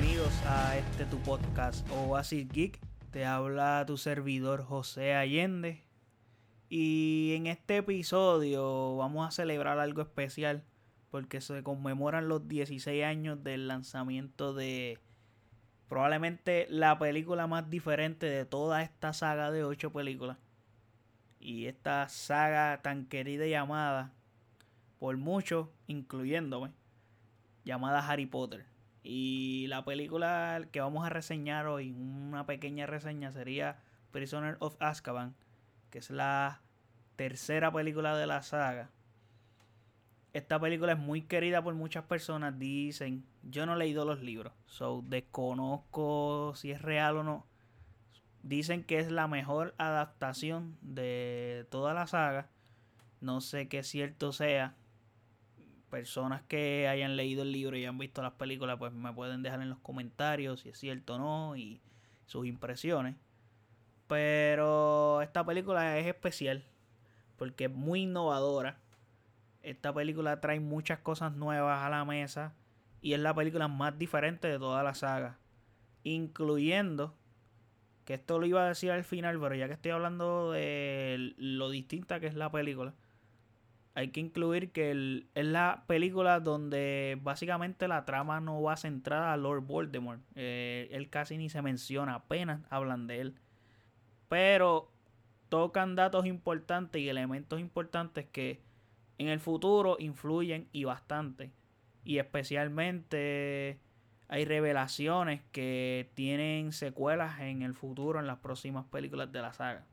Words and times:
bienvenidos 0.00 0.46
a 0.46 0.78
este 0.78 1.04
tu 1.04 1.18
podcast 1.18 1.86
Oasis 1.90 2.48
Geek. 2.48 2.80
Te 3.10 3.26
habla 3.26 3.84
tu 3.86 3.98
servidor 3.98 4.62
José 4.62 5.14
Allende. 5.14 5.82
Y 6.70 7.34
en 7.36 7.46
este 7.46 7.78
episodio 7.78 8.96
vamos 8.96 9.28
a 9.28 9.30
celebrar 9.30 9.78
algo 9.78 10.00
especial 10.00 10.64
porque 11.10 11.42
se 11.42 11.62
conmemoran 11.62 12.28
los 12.28 12.48
16 12.48 13.04
años 13.04 13.44
del 13.44 13.68
lanzamiento 13.68 14.54
de 14.54 14.98
probablemente 15.86 16.66
la 16.70 16.98
película 16.98 17.46
más 17.46 17.68
diferente 17.68 18.24
de 18.24 18.46
toda 18.46 18.82
esta 18.82 19.12
saga 19.12 19.50
de 19.50 19.64
8 19.64 19.92
películas. 19.92 20.38
Y 21.40 21.66
esta 21.66 22.08
saga 22.08 22.80
tan 22.80 23.04
querida 23.04 23.46
y 23.46 23.52
amada 23.52 24.14
por 24.98 25.14
muchos, 25.18 25.68
incluyéndome, 25.88 26.70
llamada 27.66 28.08
Harry 28.08 28.24
Potter. 28.24 28.69
Y 29.02 29.66
la 29.68 29.84
película 29.84 30.62
que 30.72 30.80
vamos 30.80 31.06
a 31.06 31.08
reseñar 31.08 31.66
hoy, 31.66 31.92
una 31.92 32.46
pequeña 32.46 32.86
reseña, 32.86 33.32
sería 33.32 33.78
Prisoner 34.10 34.56
of 34.60 34.76
Azkaban, 34.80 35.34
que 35.90 35.98
es 35.98 36.10
la 36.10 36.60
tercera 37.16 37.72
película 37.72 38.16
de 38.16 38.26
la 38.26 38.42
saga. 38.42 38.90
Esta 40.32 40.60
película 40.60 40.92
es 40.92 40.98
muy 40.98 41.22
querida 41.22 41.62
por 41.62 41.74
muchas 41.74 42.04
personas, 42.04 42.58
dicen. 42.58 43.26
Yo 43.42 43.66
no 43.66 43.74
he 43.74 43.78
leído 43.78 44.04
los 44.04 44.20
libros, 44.20 44.52
so 44.66 45.02
desconozco 45.06 46.52
si 46.54 46.70
es 46.70 46.82
real 46.82 47.16
o 47.16 47.24
no. 47.24 47.46
Dicen 48.42 48.84
que 48.84 48.98
es 48.98 49.10
la 49.10 49.26
mejor 49.28 49.74
adaptación 49.78 50.78
de 50.82 51.66
toda 51.70 51.94
la 51.94 52.06
saga. 52.06 52.48
No 53.20 53.40
sé 53.40 53.68
qué 53.68 53.82
cierto 53.82 54.32
sea, 54.32 54.76
personas 55.90 56.42
que 56.42 56.88
hayan 56.88 57.16
leído 57.16 57.42
el 57.42 57.52
libro 57.52 57.76
y 57.76 57.84
han 57.84 57.98
visto 57.98 58.22
las 58.22 58.32
películas, 58.32 58.78
pues 58.78 58.92
me 58.92 59.12
pueden 59.12 59.42
dejar 59.42 59.60
en 59.60 59.68
los 59.68 59.80
comentarios 59.80 60.60
si 60.60 60.70
es 60.70 60.78
cierto 60.78 61.16
o 61.16 61.18
no 61.18 61.56
y 61.56 61.80
sus 62.26 62.46
impresiones. 62.46 63.16
Pero 64.06 65.20
esta 65.22 65.44
película 65.44 65.98
es 65.98 66.06
especial 66.06 66.64
porque 67.36 67.66
es 67.66 67.70
muy 67.70 68.02
innovadora. 68.02 68.78
Esta 69.62 69.92
película 69.92 70.40
trae 70.40 70.60
muchas 70.60 71.00
cosas 71.00 71.34
nuevas 71.34 71.84
a 71.84 71.90
la 71.90 72.04
mesa 72.04 72.54
y 73.02 73.12
es 73.12 73.20
la 73.20 73.34
película 73.34 73.68
más 73.68 73.98
diferente 73.98 74.48
de 74.48 74.58
toda 74.58 74.82
la 74.82 74.94
saga, 74.94 75.38
incluyendo 76.02 77.14
que 78.04 78.14
esto 78.14 78.38
lo 78.38 78.46
iba 78.46 78.64
a 78.64 78.68
decir 78.68 78.90
al 78.90 79.04
final, 79.04 79.38
pero 79.40 79.54
ya 79.54 79.68
que 79.68 79.74
estoy 79.74 79.92
hablando 79.92 80.52
de 80.52 81.34
lo 81.36 81.70
distinta 81.70 82.20
que 82.20 82.26
es 82.26 82.34
la 82.34 82.50
película, 82.50 82.94
hay 83.94 84.08
que 84.08 84.20
incluir 84.20 84.70
que 84.70 85.24
es 85.34 85.44
la 85.44 85.84
película 85.86 86.40
donde 86.40 87.18
básicamente 87.22 87.88
la 87.88 88.04
trama 88.04 88.40
no 88.40 88.62
va 88.62 88.76
centrada 88.76 89.32
a 89.32 89.36
Lord 89.36 89.62
Voldemort. 89.62 90.20
Eh, 90.36 90.88
él 90.92 91.10
casi 91.10 91.36
ni 91.36 91.50
se 91.50 91.60
menciona, 91.62 92.14
apenas 92.14 92.60
hablan 92.70 93.06
de 93.06 93.20
él. 93.20 93.34
Pero 94.28 94.92
tocan 95.48 95.96
datos 95.96 96.26
importantes 96.26 97.02
y 97.02 97.08
elementos 97.08 97.58
importantes 97.58 98.26
que 98.26 98.62
en 99.18 99.28
el 99.28 99.40
futuro 99.40 99.96
influyen 99.98 100.68
y 100.72 100.84
bastante. 100.84 101.52
Y 102.04 102.18
especialmente 102.18 103.80
hay 104.28 104.44
revelaciones 104.44 105.42
que 105.50 106.10
tienen 106.14 106.72
secuelas 106.72 107.40
en 107.40 107.62
el 107.62 107.74
futuro 107.74 108.20
en 108.20 108.28
las 108.28 108.38
próximas 108.38 108.86
películas 108.86 109.32
de 109.32 109.42
la 109.42 109.52
saga. 109.52 109.84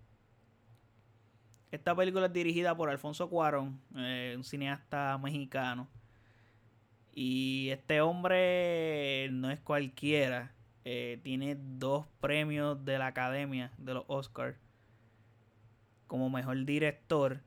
Esta 1.70 1.94
película 1.94 2.28
es 2.28 2.34
dirigida 2.34 2.76
por 2.78 2.90
Alfonso 2.90 3.30
Cuarón, 3.30 3.82
eh, 3.96 4.34
un 4.38 4.44
cineasta 4.46 5.18
mexicano. 5.18 5.90
Y 7.14 7.70
este 7.72 8.00
hombre 8.00 9.28
no 9.32 9.52
es 9.52 9.60
cualquiera. 9.60 10.54
Eh, 10.86 11.20
tiene 11.24 11.58
dos 11.60 12.06
premios 12.22 12.86
de 12.86 12.98
la 12.98 13.08
Academia 13.08 13.74
de 13.78 13.96
los 13.96 14.06
Oscars 14.08 14.58
como 16.08 16.30
mejor 16.30 16.64
director 16.64 17.42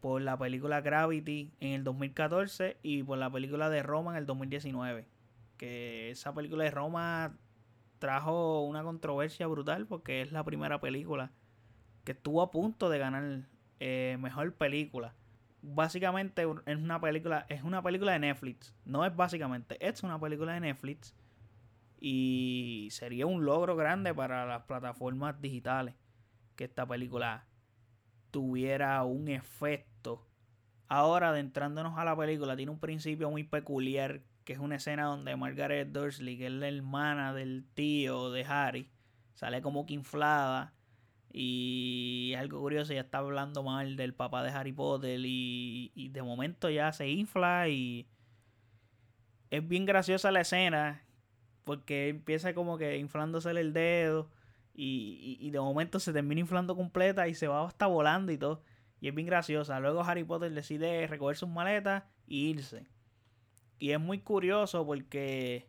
por 0.00 0.22
la 0.22 0.38
película 0.38 0.80
Gravity 0.80 1.52
en 1.60 1.72
el 1.72 1.84
2014 1.84 2.78
y 2.82 3.02
por 3.02 3.18
la 3.18 3.30
película 3.30 3.68
de 3.68 3.82
Roma 3.82 4.12
en 4.12 4.18
el 4.18 4.26
2019. 4.26 5.06
Que 5.58 6.10
esa 6.10 6.34
película 6.34 6.64
de 6.64 6.70
Roma 6.70 7.36
trajo 7.98 8.62
una 8.62 8.82
controversia 8.82 9.46
brutal 9.46 9.86
porque 9.86 10.22
es 10.22 10.32
la 10.32 10.44
primera 10.44 10.80
película 10.80 11.30
que 12.04 12.12
estuvo 12.12 12.42
a 12.42 12.50
punto 12.50 12.90
de 12.90 12.98
ganar 12.98 13.48
eh, 13.80 14.16
mejor 14.20 14.54
película. 14.54 15.14
Básicamente 15.62 16.42
es 16.66 16.76
una 16.76 17.00
película, 17.00 17.46
es 17.48 17.62
una 17.62 17.82
película 17.82 18.12
de 18.12 18.18
Netflix. 18.18 18.74
No 18.84 19.04
es 19.04 19.16
básicamente, 19.16 19.76
es 19.86 20.02
una 20.02 20.20
película 20.20 20.52
de 20.52 20.60
Netflix. 20.60 21.14
Y 21.98 22.88
sería 22.90 23.26
un 23.26 23.46
logro 23.46 23.76
grande 23.76 24.12
para 24.12 24.44
las 24.44 24.64
plataformas 24.64 25.40
digitales 25.40 25.94
que 26.54 26.64
esta 26.64 26.86
película 26.86 27.46
tuviera 28.30 29.02
un 29.04 29.28
efecto. 29.28 30.26
Ahora, 30.88 31.30
adentrándonos 31.30 31.96
a 31.98 32.04
la 32.04 32.14
película, 32.14 32.56
tiene 32.56 32.72
un 32.72 32.78
principio 32.78 33.30
muy 33.30 33.42
peculiar, 33.42 34.20
que 34.44 34.52
es 34.52 34.58
una 34.58 34.76
escena 34.76 35.04
donde 35.04 35.34
Margaret 35.34 35.88
Dursley, 35.90 36.36
que 36.36 36.46
es 36.46 36.52
la 36.52 36.68
hermana 36.68 37.32
del 37.32 37.64
tío 37.72 38.30
de 38.30 38.44
Harry, 38.44 38.90
sale 39.32 39.62
como 39.62 39.86
que 39.86 39.94
inflada 39.94 40.74
y 41.36 42.32
algo 42.38 42.60
curioso, 42.60 42.92
ya 42.92 43.00
está 43.00 43.18
hablando 43.18 43.64
mal 43.64 43.96
del 43.96 44.14
papá 44.14 44.44
de 44.44 44.50
Harry 44.50 44.72
Potter 44.72 45.18
y, 45.24 46.08
de 46.12 46.22
momento 46.22 46.70
ya 46.70 46.92
se 46.92 47.08
infla 47.08 47.68
y 47.68 48.06
es 49.50 49.66
bien 49.66 49.84
graciosa 49.84 50.30
la 50.30 50.42
escena 50.42 51.02
porque 51.64 52.08
empieza 52.08 52.54
como 52.54 52.78
que 52.78 52.98
inflándose 52.98 53.50
el 53.50 53.72
dedo 53.72 54.30
y, 54.74 55.36
y, 55.40 55.50
de 55.50 55.58
momento 55.58 55.98
se 55.98 56.12
termina 56.12 56.40
inflando 56.40 56.76
completa 56.76 57.26
y 57.26 57.34
se 57.34 57.48
va 57.48 57.66
hasta 57.66 57.88
volando 57.88 58.30
y 58.30 58.38
todo. 58.38 58.62
Y 59.00 59.08
es 59.08 59.14
bien 59.14 59.26
graciosa. 59.26 59.80
Luego 59.80 60.04
Harry 60.04 60.22
Potter 60.22 60.52
decide 60.52 61.04
recoger 61.08 61.36
sus 61.36 61.48
maletas 61.48 62.04
e 62.28 62.34
irse. 62.34 62.86
Y 63.80 63.90
es 63.90 63.98
muy 63.98 64.20
curioso 64.20 64.86
porque 64.86 65.68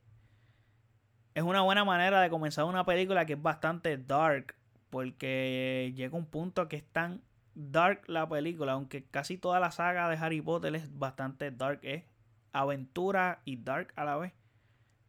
es 1.33 1.43
una 1.43 1.61
buena 1.61 1.83
manera 1.85 2.21
de 2.21 2.29
comenzar 2.29 2.65
una 2.65 2.85
película 2.85 3.25
que 3.25 3.33
es 3.33 3.41
bastante 3.41 3.97
dark 3.97 4.55
porque 4.95 5.91
llega 5.93 6.17
un 6.17 6.25
punto 6.25 6.69
que 6.69 6.77
es 6.77 6.85
tan 6.93 7.21
dark 7.53 8.03
la 8.07 8.29
película, 8.29 8.71
aunque 8.71 9.03
casi 9.03 9.37
toda 9.37 9.59
la 9.59 9.71
saga 9.71 10.07
de 10.07 10.15
Harry 10.15 10.39
Potter 10.39 10.73
es 10.73 10.97
bastante 10.97 11.51
dark, 11.51 11.81
es 11.83 12.05
aventura 12.53 13.41
y 13.43 13.57
dark 13.57 13.91
a 13.97 14.05
la 14.05 14.15
vez. 14.15 14.31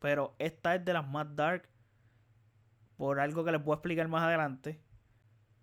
Pero 0.01 0.35
esta 0.41 0.75
es 0.75 0.85
de 0.85 0.93
las 0.93 1.07
más 1.07 1.37
dark 1.37 1.69
por 2.97 3.21
algo 3.21 3.45
que 3.45 3.53
les 3.53 3.61
a 3.65 3.73
explicar 3.75 4.09
más 4.09 4.25
adelante. 4.25 4.81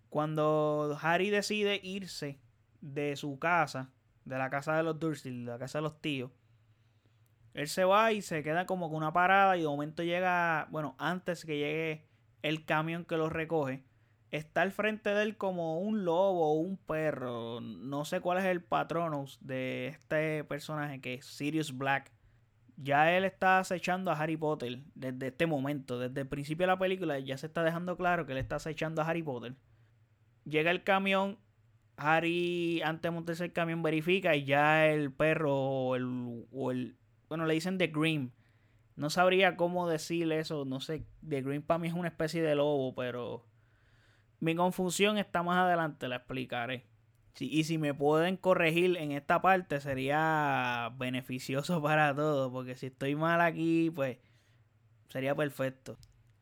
Cuando 0.08 0.98
Harry 1.02 1.28
decide 1.28 1.78
irse 1.82 2.40
de 2.80 3.16
su 3.16 3.38
casa, 3.38 3.90
de 4.24 4.38
la 4.38 4.48
casa 4.48 4.74
de 4.74 4.84
los 4.84 4.98
Dursley, 4.98 5.44
de 5.44 5.50
la 5.50 5.58
casa 5.58 5.80
de 5.80 5.82
los 5.82 6.00
tíos, 6.00 6.30
él 7.52 7.68
se 7.68 7.84
va 7.84 8.10
y 8.12 8.22
se 8.22 8.42
queda 8.42 8.64
como 8.64 8.88
con 8.88 8.96
una 8.96 9.12
parada 9.12 9.58
y 9.58 9.60
de 9.60 9.66
momento 9.66 10.02
llega, 10.02 10.66
bueno, 10.70 10.96
antes 10.98 11.44
que 11.44 11.58
llegue 11.58 12.06
el 12.40 12.64
camión 12.64 13.04
que 13.04 13.18
los 13.18 13.30
recoge, 13.30 13.84
está 14.36 14.62
al 14.62 14.72
frente 14.72 15.10
de 15.10 15.22
él 15.22 15.36
como 15.36 15.78
un 15.78 16.04
lobo 16.04 16.50
o 16.50 16.54
un 16.54 16.76
perro. 16.76 17.60
No 17.60 18.04
sé 18.04 18.20
cuál 18.20 18.38
es 18.38 18.44
el 18.44 18.62
patronus 18.62 19.38
de 19.40 19.86
este 19.88 20.42
personaje 20.44 21.00
que 21.00 21.14
es 21.14 21.26
Sirius 21.26 21.76
Black. 21.76 22.10
Ya 22.76 23.16
él 23.16 23.24
está 23.24 23.60
acechando 23.60 24.10
a 24.10 24.18
Harry 24.18 24.36
Potter 24.36 24.80
desde 24.96 25.28
este 25.28 25.46
momento. 25.46 26.00
Desde 26.00 26.22
el 26.22 26.26
principio 26.26 26.64
de 26.64 26.72
la 26.72 26.78
película 26.78 27.18
ya 27.20 27.38
se 27.38 27.46
está 27.46 27.62
dejando 27.62 27.96
claro 27.96 28.26
que 28.26 28.32
él 28.32 28.38
está 28.38 28.56
acechando 28.56 29.02
a 29.02 29.08
Harry 29.08 29.22
Potter. 29.22 29.54
Llega 30.44 30.72
el 30.72 30.82
camión. 30.82 31.38
Harry, 31.96 32.82
antes 32.82 33.02
de 33.02 33.10
montarse 33.12 33.44
el 33.44 33.52
camión, 33.52 33.84
verifica 33.84 34.34
y 34.34 34.44
ya 34.44 34.88
el 34.88 35.12
perro 35.12 35.54
o 35.54 35.94
el, 35.94 36.44
o 36.50 36.72
el 36.72 36.96
bueno, 37.28 37.46
le 37.46 37.54
dicen 37.54 37.78
The 37.78 37.86
Grim. 37.86 38.32
No 38.96 39.10
sabría 39.10 39.56
cómo 39.56 39.88
decirle 39.88 40.40
eso. 40.40 40.64
No 40.64 40.80
sé. 40.80 41.06
The 41.28 41.42
Grim 41.42 41.62
para 41.62 41.78
mí 41.78 41.86
es 41.86 41.94
una 41.94 42.08
especie 42.08 42.42
de 42.42 42.56
lobo, 42.56 42.96
pero 42.96 43.46
mi 44.44 44.54
confusión 44.54 45.16
está 45.16 45.42
más 45.42 45.56
adelante, 45.56 46.06
la 46.06 46.16
explicaré. 46.16 46.84
y 47.40 47.64
si 47.64 47.78
me 47.78 47.94
pueden 47.94 48.36
corregir 48.36 48.96
en 48.98 49.12
esta 49.12 49.40
parte 49.40 49.80
sería 49.80 50.92
beneficioso 50.98 51.82
para 51.82 52.14
todos, 52.14 52.52
porque 52.52 52.76
si 52.76 52.86
estoy 52.86 53.16
mal 53.16 53.40
aquí, 53.40 53.90
pues 53.90 54.18
sería 55.08 55.34
perfecto. 55.34 55.96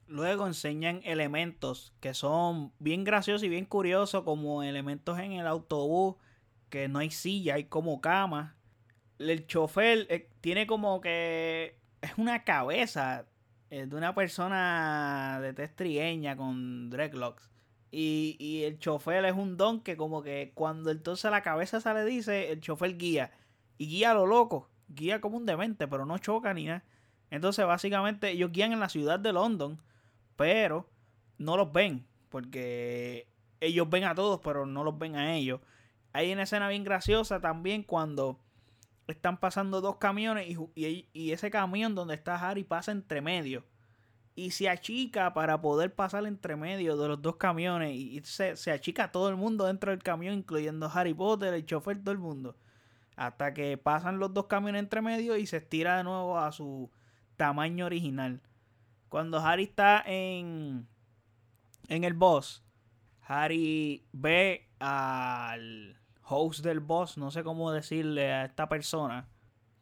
Luego 0.09 0.47
enseñan 0.49 1.01
elementos 1.05 1.95
que 2.01 2.13
son 2.13 2.73
bien 2.81 3.05
graciosos 3.05 3.45
y 3.45 3.49
bien 3.49 3.67
curiosos, 3.67 4.25
como 4.25 4.65
elementos 4.65 5.19
en 5.21 5.33
el 5.33 5.47
autobús, 5.47 6.17
que 6.71 6.89
no 6.89 6.99
hay 6.99 7.11
silla, 7.11 7.55
hay 7.55 7.65
como 7.65 8.01
cama. 8.01 8.57
El 9.21 9.47
chofer 9.47 10.07
eh, 10.11 10.29
tiene 10.41 10.67
como 10.67 11.01
que 11.01 11.79
es 12.01 12.19
una 12.19 12.43
cabeza 12.43 13.27
eh, 13.71 13.87
de 13.87 13.97
una 13.97 14.15
persona 14.15 15.39
de 15.41 15.55
testrigueña 15.55 16.37
con 16.37 16.91
dreadlocks. 16.91 17.52
Y, 17.93 18.37
y 18.41 18.65
el 18.65 18.79
chofer 18.79 19.25
es 19.27 19.35
un 19.35 19.57
don 19.57 19.81
que 19.81 19.97
como 19.97 20.23
que 20.23 20.51
cuando 20.55 20.91
entonces 20.91 21.31
la 21.31 21.43
cabeza 21.43 21.81
se 21.81 21.95
le 21.95 22.05
dice, 22.05 22.51
el 22.51 22.61
chofer 22.61 22.97
guía. 22.97 23.31
Y 23.79 23.87
guía 23.87 24.11
a 24.11 24.15
lo 24.15 24.27
loco. 24.27 24.69
Guía 24.89 25.21
como 25.21 25.37
un 25.37 25.47
demente, 25.47 25.87
pero 25.87 26.05
no 26.05 26.19
choca 26.19 26.53
ni 26.53 26.65
nada. 26.65 26.85
Entonces, 27.31 27.65
básicamente, 27.65 28.31
ellos 28.31 28.53
guían 28.53 28.73
en 28.73 28.81
la 28.81 28.91
ciudad 28.91 29.19
de 29.19 29.33
London, 29.33 29.81
pero 30.37 30.91
no 31.39 31.57
los 31.57 31.73
ven, 31.73 32.07
porque 32.29 33.27
ellos 33.61 33.89
ven 33.89 34.05
a 34.05 34.15
todos, 34.15 34.41
pero 34.45 34.67
no 34.67 34.85
los 34.85 34.99
ven 34.99 35.17
a 35.17 35.35
ellos. 35.35 35.61
Hay 36.13 36.33
una 36.33 36.43
escena 36.43 36.69
bien 36.69 36.85
graciosa 36.85 37.41
también 37.41 37.85
cuando 37.85 38.39
están 39.07 39.39
pasando 39.39 39.81
dos 39.81 39.97
camiones 39.97 40.47
y, 40.75 41.33
ese 41.33 41.51
camión 41.51 41.95
donde 41.95 42.15
está 42.15 42.37
Harry 42.37 42.65
pasa 42.65 42.93
entre 42.93 43.21
medio. 43.23 43.65
Y 44.35 44.53
se 44.53 44.69
achica 44.69 45.35
para 45.35 45.61
poder 45.61 45.95
pasar 45.95 46.25
entre 46.27 46.57
medio 46.57 46.97
de 46.97 47.09
los 47.09 47.21
dos 47.21 47.37
camiones. 47.37 47.95
Y 47.95 48.21
se, 48.25 48.57
se 48.57 48.71
achica 48.71 49.13
todo 49.13 49.29
el 49.29 49.37
mundo 49.37 49.67
dentro 49.67 49.91
del 49.91 50.03
camión, 50.03 50.35
incluyendo 50.35 50.91
Harry 50.93 51.15
Potter, 51.15 51.53
el 51.53 51.67
chofer, 51.67 52.01
todo 52.03 52.13
el 52.13 52.19
mundo. 52.19 52.57
Hasta 53.17 53.53
que 53.53 53.77
pasan 53.77 54.19
los 54.19 54.33
dos 54.33 54.47
camiones 54.47 54.81
entre 54.81 55.03
medio 55.03 55.37
y 55.37 55.47
se 55.47 55.59
estira 55.59 55.99
de 55.99 56.05
nuevo 56.05 56.39
a 56.39 56.51
su 56.53 56.91
tamaño 57.37 57.87
original. 57.87 58.41
Cuando 59.09 59.39
Harry 59.41 59.65
está 59.65 60.03
en, 60.07 60.89
en 61.89 62.05
el 62.05 62.15
boss, 62.15 62.65
Harry 63.27 64.07
ve 64.13 64.69
al 64.79 65.97
host 66.25 66.65
del 66.65 66.81
boss, 66.81 67.19
no 67.19 67.31
sé 67.31 67.45
cómo 67.45 67.73
decirle 67.73 68.33
a 68.33 68.45
esta 68.47 68.69
persona, 68.69 69.29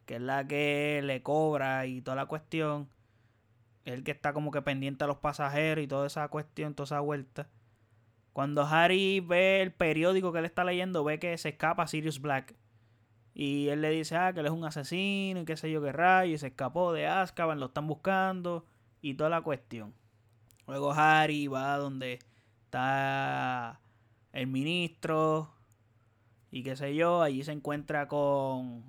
que 0.05 0.15
es 0.15 0.21
la 0.21 0.45
que 0.45 1.01
le 1.03 1.23
cobra 1.23 1.85
y 1.85 2.01
toda 2.01 2.15
la 2.15 2.25
cuestión. 2.25 2.89
El 3.85 4.03
que 4.03 4.11
está 4.11 4.33
como 4.33 4.51
que 4.51 4.61
pendiente 4.61 5.03
a 5.03 5.07
los 5.07 5.17
pasajeros 5.17 5.83
y 5.83 5.87
toda 5.87 6.07
esa 6.07 6.27
cuestión, 6.27 6.75
toda 6.75 6.85
esa 6.85 6.99
vuelta. 6.99 7.49
Cuando 8.33 8.63
Harry 8.63 9.19
ve 9.19 9.61
el 9.61 9.73
periódico 9.73 10.31
que 10.31 10.39
él 10.39 10.45
está 10.45 10.63
leyendo, 10.63 11.03
ve 11.03 11.19
que 11.19 11.37
se 11.37 11.49
escapa 11.49 11.87
Sirius 11.87 12.21
Black. 12.21 12.55
Y 13.33 13.69
él 13.69 13.81
le 13.81 13.89
dice, 13.89 14.15
ah, 14.15 14.33
que 14.33 14.41
él 14.41 14.45
es 14.45 14.51
un 14.51 14.65
asesino 14.65 15.41
y 15.41 15.45
qué 15.45 15.57
sé 15.57 15.71
yo 15.71 15.81
qué 15.81 15.91
rayo, 15.91 16.33
y 16.33 16.37
se 16.37 16.47
escapó 16.47 16.93
de 16.93 17.07
Azkaban, 17.07 17.59
lo 17.59 17.67
están 17.67 17.87
buscando 17.87 18.65
y 19.01 19.15
toda 19.15 19.29
la 19.29 19.41
cuestión. 19.41 19.93
Luego 20.67 20.91
Harry 20.93 21.47
va 21.47 21.77
donde 21.77 22.19
está 22.65 23.81
el 24.31 24.47
ministro 24.47 25.53
y 26.51 26.63
qué 26.63 26.75
sé 26.75 26.95
yo, 26.95 27.21
allí 27.21 27.43
se 27.43 27.53
encuentra 27.53 28.07
con, 28.07 28.83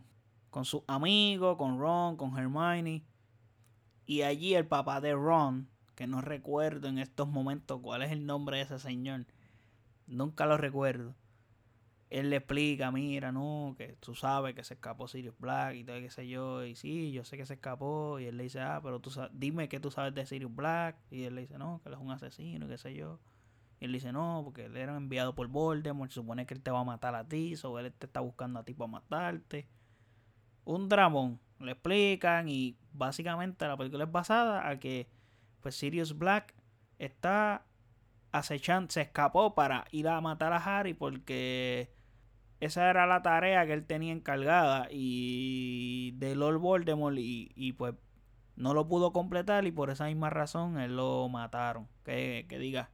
con 0.51 0.65
sus 0.65 0.83
amigos, 0.87 1.57
con 1.57 1.79
Ron, 1.79 2.17
con 2.17 2.37
Hermione. 2.37 3.05
Y 4.07 4.23
allí 4.23 4.55
el 4.55 4.67
papá 4.67 5.01
de 5.01 5.15
Ron, 5.15 5.69
que 5.95 6.07
no 6.07 6.21
recuerdo 6.21 6.89
en 6.89 6.99
estos 6.99 7.29
momentos 7.29 7.81
cuál 7.81 8.03
es 8.03 8.11
el 8.11 8.27
nombre 8.27 8.59
de 8.59 8.65
ese 8.65 8.79
señor, 8.79 9.27
nunca 10.07 10.47
lo 10.47 10.57
recuerdo. 10.57 11.15
Él 12.11 12.29
le 12.29 12.37
explica, 12.37 12.91
mira, 12.91 13.33
no, 13.33 13.75
que 13.79 13.97
tú 14.01 14.15
sabes 14.15 14.55
que 14.55 14.65
se 14.65 14.75
escapó 14.75 15.09
Sirius 15.09 15.39
Black 15.39 15.77
y 15.77 15.85
todo, 15.85 15.97
qué 15.97 16.11
sé 16.11 16.29
yo, 16.29 16.63
y 16.63 16.77
sí, 16.77 17.11
yo 17.11 17.25
sé 17.25 17.39
que 17.39 17.47
se 17.47 17.55
escapó, 17.55 18.19
y 18.21 18.27
él 18.27 18.37
le 18.37 18.43
dice, 18.43 18.61
ah, 18.61 18.81
pero 18.83 19.01
tú 19.01 19.11
dime 19.33 19.71
qué 19.71 19.81
tú 19.81 19.91
sabes 19.91 20.15
de 20.15 20.27
Sirius 20.27 20.55
Black, 20.55 20.99
y 21.11 21.23
él 21.23 21.35
le 21.35 21.43
dice, 21.43 21.57
no, 21.57 21.81
que 21.83 21.89
él 21.89 21.95
es 21.95 22.01
un 22.01 22.11
asesino, 22.11 22.67
y 22.67 22.69
qué 22.69 22.77
sé 22.77 22.95
yo, 22.95 23.19
y 23.83 23.87
él 23.87 23.93
dice, 23.93 24.13
no, 24.13 24.43
porque 24.45 24.67
él 24.67 24.77
era 24.77 24.97
enviado 24.97 25.35
por 25.35 25.49
Voldemort, 25.49 26.11
se 26.11 26.17
supone 26.17 26.47
que 26.47 26.55
él 26.55 26.63
te 26.63 26.71
va 26.71 26.81
a 26.81 26.85
matar 26.85 27.15
a 27.15 27.27
ti, 27.27 27.55
o 27.65 27.79
él 27.79 27.93
te 27.93 28.07
está 28.07 28.21
buscando 28.21 28.61
a 28.61 28.65
ti 28.65 28.75
para 28.75 28.93
matarte. 28.93 29.67
Un 30.65 30.89
dramón, 30.89 31.41
le 31.67 31.73
explican, 31.73 32.49
y 32.49 32.77
básicamente 32.93 33.67
la 33.67 33.77
película 33.77 34.05
es 34.05 34.13
basada 34.13 34.69
a 34.69 34.79
que, 34.79 35.09
pues 35.61 35.77
Sirius 35.77 36.17
Black 36.19 36.55
está 36.99 37.65
acechando, 38.33 38.91
se 38.91 39.03
escapó 39.03 39.55
para 39.55 39.85
ir 39.91 40.09
a 40.09 40.21
matar 40.21 40.53
a 40.53 40.57
Harry 40.57 40.95
porque 40.95 41.93
esa 42.61 42.89
era 42.89 43.07
la 43.07 43.23
tarea 43.23 43.67
que 43.67 43.73
él 43.75 43.85
tenía 43.85 44.13
encargada 44.13 44.89
y 44.91 46.13
de 46.13 46.35
Lord 46.35 46.59
Voldemort 46.59 47.17
y, 47.19 47.73
pues 47.73 47.95
no 48.57 48.75
lo 48.75 48.87
pudo 48.87 49.13
completar 49.13 49.67
y 49.67 49.73
por 49.73 49.91
esa 49.91 50.07
misma 50.07 50.31
razón 50.31 50.79
él 50.79 50.97
lo 50.97 51.29
mataron. 51.29 51.89
Que, 52.05 52.47
que 52.49 52.59
diga, 52.59 52.91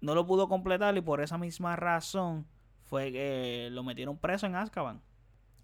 no 0.00 0.14
lo 0.14 0.26
pudo 0.26 0.48
completar 0.48 0.96
y 0.96 1.00
por 1.00 1.20
esa 1.20 1.38
misma 1.38 1.76
razón 1.76 2.46
fue 2.84 3.12
que 3.12 3.68
lo 3.72 3.82
metieron 3.82 4.16
preso 4.18 4.46
en 4.46 4.54
Azkaban. 4.54 5.02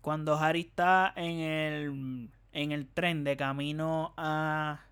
Cuando 0.06 0.37
Harry 0.37 0.61
está 0.61 1.12
en 1.17 1.41
el, 1.41 2.31
en 2.53 2.70
el 2.70 2.87
tren 2.87 3.25
de 3.25 3.37
camino 3.37 4.14
a 4.17 4.85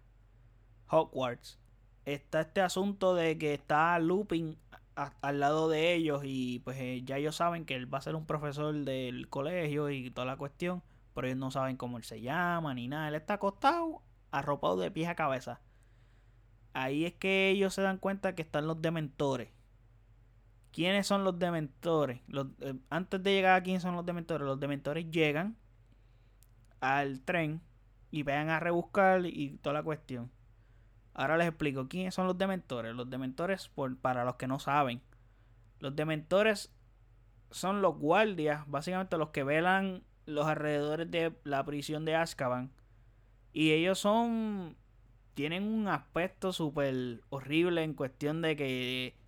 Hogwarts, 0.91 1.61
está 2.05 2.41
este 2.41 2.61
asunto 2.61 3.15
de 3.15 3.39
que 3.39 3.55
está 3.55 3.97
Lupin 4.01 4.59
al 4.97 5.39
lado 5.39 5.69
de 5.69 5.95
ellos 5.95 6.23
y 6.25 6.59
pues 6.65 6.79
eh, 6.81 7.03
ya 7.05 7.19
ellos 7.19 7.37
saben 7.37 7.65
que 7.65 7.77
él 7.77 7.95
va 7.95 7.99
a 7.99 8.01
ser 8.01 8.17
un 8.17 8.27
profesor 8.27 8.75
del 8.75 9.29
colegio 9.29 9.89
y 9.89 10.11
toda 10.11 10.25
la 10.25 10.37
cuestión, 10.37 10.83
pero 11.15 11.29
ellos 11.29 11.39
no 11.39 11.53
saben 11.53 11.77
cómo 11.77 11.97
él 11.97 12.03
se 12.03 12.21
llama 12.21 12.75
ni 12.75 12.89
nada. 12.89 13.07
Él 13.07 13.15
está 13.15 13.35
acostado, 13.35 14.03
arropado 14.33 14.79
de 14.79 14.91
pies 14.91 15.09
a 15.09 15.15
cabeza. 15.15 15.61
Ahí 16.73 17.05
es 17.05 17.15
que 17.15 17.51
ellos 17.51 17.73
se 17.73 17.83
dan 17.83 17.99
cuenta 17.99 18.35
que 18.35 18.43
están 18.43 18.67
los 18.67 18.83
dementores. 18.83 19.54
¿Quiénes 20.75 21.07
son 21.07 21.23
los 21.23 21.39
dementores? 21.39 22.21
Eh, 22.61 22.75
antes 22.91 23.23
de 23.23 23.33
llegar 23.33 23.55
a 23.55 23.63
quién 23.63 23.81
son 23.81 23.95
los 23.95 24.05
dementores, 24.05 24.45
los 24.45 24.59
dementores 24.59 25.09
llegan 25.09 25.57
al 26.81 27.21
tren 27.21 27.61
y 28.11 28.25
vayan 28.25 28.49
a 28.49 28.59
rebuscar 28.59 29.25
y 29.25 29.57
toda 29.63 29.75
la 29.75 29.85
cuestión. 29.85 30.33
Ahora 31.13 31.37
les 31.37 31.47
explico 31.47 31.87
quiénes 31.87 32.17
son 32.17 32.27
los 32.27 32.37
dementores. 32.37 32.93
Los 32.93 33.09
dementores, 33.09 33.71
para 34.03 34.25
los 34.25 34.35
que 34.35 34.49
no 34.49 34.59
saben, 34.59 35.01
los 35.79 35.95
dementores 35.95 36.73
son 37.53 37.81
los 37.81 37.97
guardias, 37.97 38.69
básicamente 38.69 39.17
los 39.17 39.29
que 39.29 39.45
velan 39.45 40.03
los 40.27 40.49
alrededores 40.49 41.09
de 41.09 41.39
la 41.45 41.65
prisión 41.65 42.05
de 42.05 42.17
Azkaban. 42.17 42.73
Y 43.53 43.71
ellos 43.71 44.01
son. 44.01 44.77
Tienen 45.35 45.63
un 45.63 45.87
aspecto 45.87 46.53
súper 46.53 47.23
horrible 47.29 47.85
en 47.85 47.95
cuestión 47.95 48.43
de 48.43 48.57
que 48.57 49.24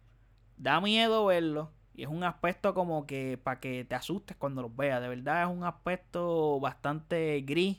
da 0.57 0.81
miedo 0.81 1.27
verlo. 1.27 1.73
Y 1.95 2.03
es 2.03 2.09
un 2.09 2.25
aspecto 2.25 2.75
como 2.75 3.07
que 3.07 3.39
para 3.43 3.59
que 3.59 3.85
te 3.85 3.95
asustes 3.95 4.37
cuando 4.37 4.63
los 4.63 4.77
veas. 4.77 5.01
De 5.01 5.09
verdad 5.09 5.43
es 5.45 5.49
un 5.49 5.65
aspecto 5.65 6.61
bastante 6.61 7.41
gris, 7.41 7.79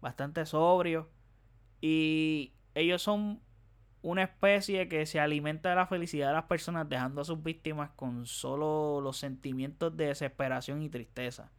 bastante 0.00 0.44
sobrio. 0.46 1.08
Y 1.80 2.54
ellos 2.74 3.02
son 3.02 3.40
una 4.02 4.22
especie 4.24 4.88
que 4.88 5.06
se 5.06 5.20
alimenta 5.20 5.70
de 5.70 5.76
la 5.76 5.86
felicidad 5.86 6.28
de 6.28 6.34
las 6.34 6.44
personas 6.44 6.88
dejando 6.88 7.20
a 7.20 7.24
sus 7.24 7.42
víctimas 7.42 7.90
con 7.96 8.26
solo 8.26 9.00
los 9.00 9.16
sentimientos 9.16 9.96
de 9.96 10.06
desesperación 10.06 10.82
y 10.82 10.88
tristeza. 10.88 11.50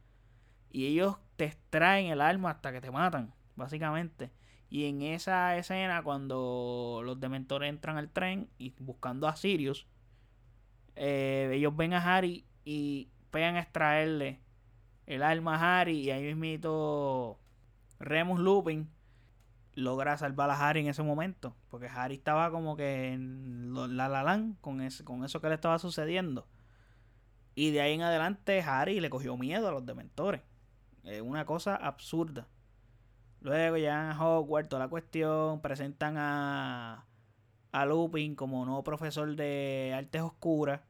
Y 0.70 0.86
ellos 0.86 1.16
te 1.36 1.44
extraen 1.44 2.06
el 2.06 2.20
alma 2.20 2.50
hasta 2.50 2.72
que 2.72 2.80
te 2.80 2.90
matan, 2.90 3.34
básicamente. 3.56 4.30
Y 4.70 4.84
en 4.86 5.02
esa 5.02 5.56
escena, 5.56 6.02
cuando 6.02 7.00
los 7.04 7.18
dementores 7.20 7.70
entran 7.70 7.96
al 7.96 8.10
tren 8.10 8.50
y 8.58 8.74
buscando 8.78 9.26
a 9.26 9.36
Sirius, 9.36 9.86
eh, 11.00 11.50
ellos 11.54 11.76
ven 11.76 11.94
a 11.94 12.16
Harry 12.16 12.44
y 12.64 13.08
pegan 13.30 13.54
a 13.54 13.60
extraerle 13.60 14.40
el 15.06 15.22
alma 15.22 15.54
a 15.54 15.80
Harry. 15.80 16.00
Y 16.00 16.10
ahí 16.10 16.34
mismo 16.34 17.38
Remus 18.00 18.40
Lupin 18.40 18.90
logra 19.74 20.16
salvar 20.18 20.50
a 20.50 20.68
Harry 20.68 20.80
en 20.80 20.88
ese 20.88 21.04
momento. 21.04 21.56
Porque 21.70 21.86
Harry 21.86 22.16
estaba 22.16 22.50
como 22.50 22.76
que 22.76 23.12
en 23.12 23.72
la 23.96 24.08
la 24.08 24.24
con, 24.60 24.86
con 25.04 25.24
eso 25.24 25.40
que 25.40 25.48
le 25.48 25.54
estaba 25.54 25.78
sucediendo. 25.78 26.48
Y 27.54 27.70
de 27.70 27.80
ahí 27.80 27.94
en 27.94 28.02
adelante 28.02 28.60
Harry 28.62 29.00
le 29.00 29.08
cogió 29.08 29.36
miedo 29.36 29.68
a 29.68 29.72
los 29.72 29.86
dementores. 29.86 30.42
Es 31.04 31.22
una 31.22 31.44
cosa 31.46 31.76
absurda. 31.76 32.48
Luego 33.40 33.76
llegan 33.76 34.10
a 34.10 34.20
Hogwarts, 34.20 34.68
toda 34.68 34.84
la 34.84 34.88
cuestión, 34.88 35.60
presentan 35.60 36.16
a, 36.18 37.06
a 37.70 37.86
Lupin 37.86 38.34
como 38.34 38.64
nuevo 38.64 38.82
profesor 38.82 39.36
de 39.36 39.94
artes 39.96 40.22
oscuras. 40.22 40.80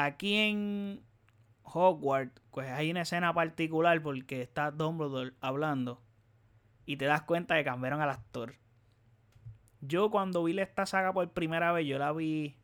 Aquí 0.00 0.36
en 0.36 1.02
Hogwarts, 1.64 2.40
pues 2.52 2.70
hay 2.70 2.88
una 2.92 3.00
escena 3.00 3.34
particular 3.34 4.00
porque 4.00 4.42
está 4.42 4.70
Dumbledore 4.70 5.32
hablando 5.40 6.00
y 6.86 6.98
te 6.98 7.06
das 7.06 7.22
cuenta 7.22 7.56
que 7.56 7.64
cambiaron 7.64 8.00
al 8.00 8.10
actor. 8.10 8.54
Yo 9.80 10.08
cuando 10.12 10.44
vi 10.44 10.56
esta 10.60 10.86
saga 10.86 11.12
por 11.12 11.32
primera 11.32 11.72
vez, 11.72 11.84
yo 11.84 11.98
la 11.98 12.12
vi 12.12 12.56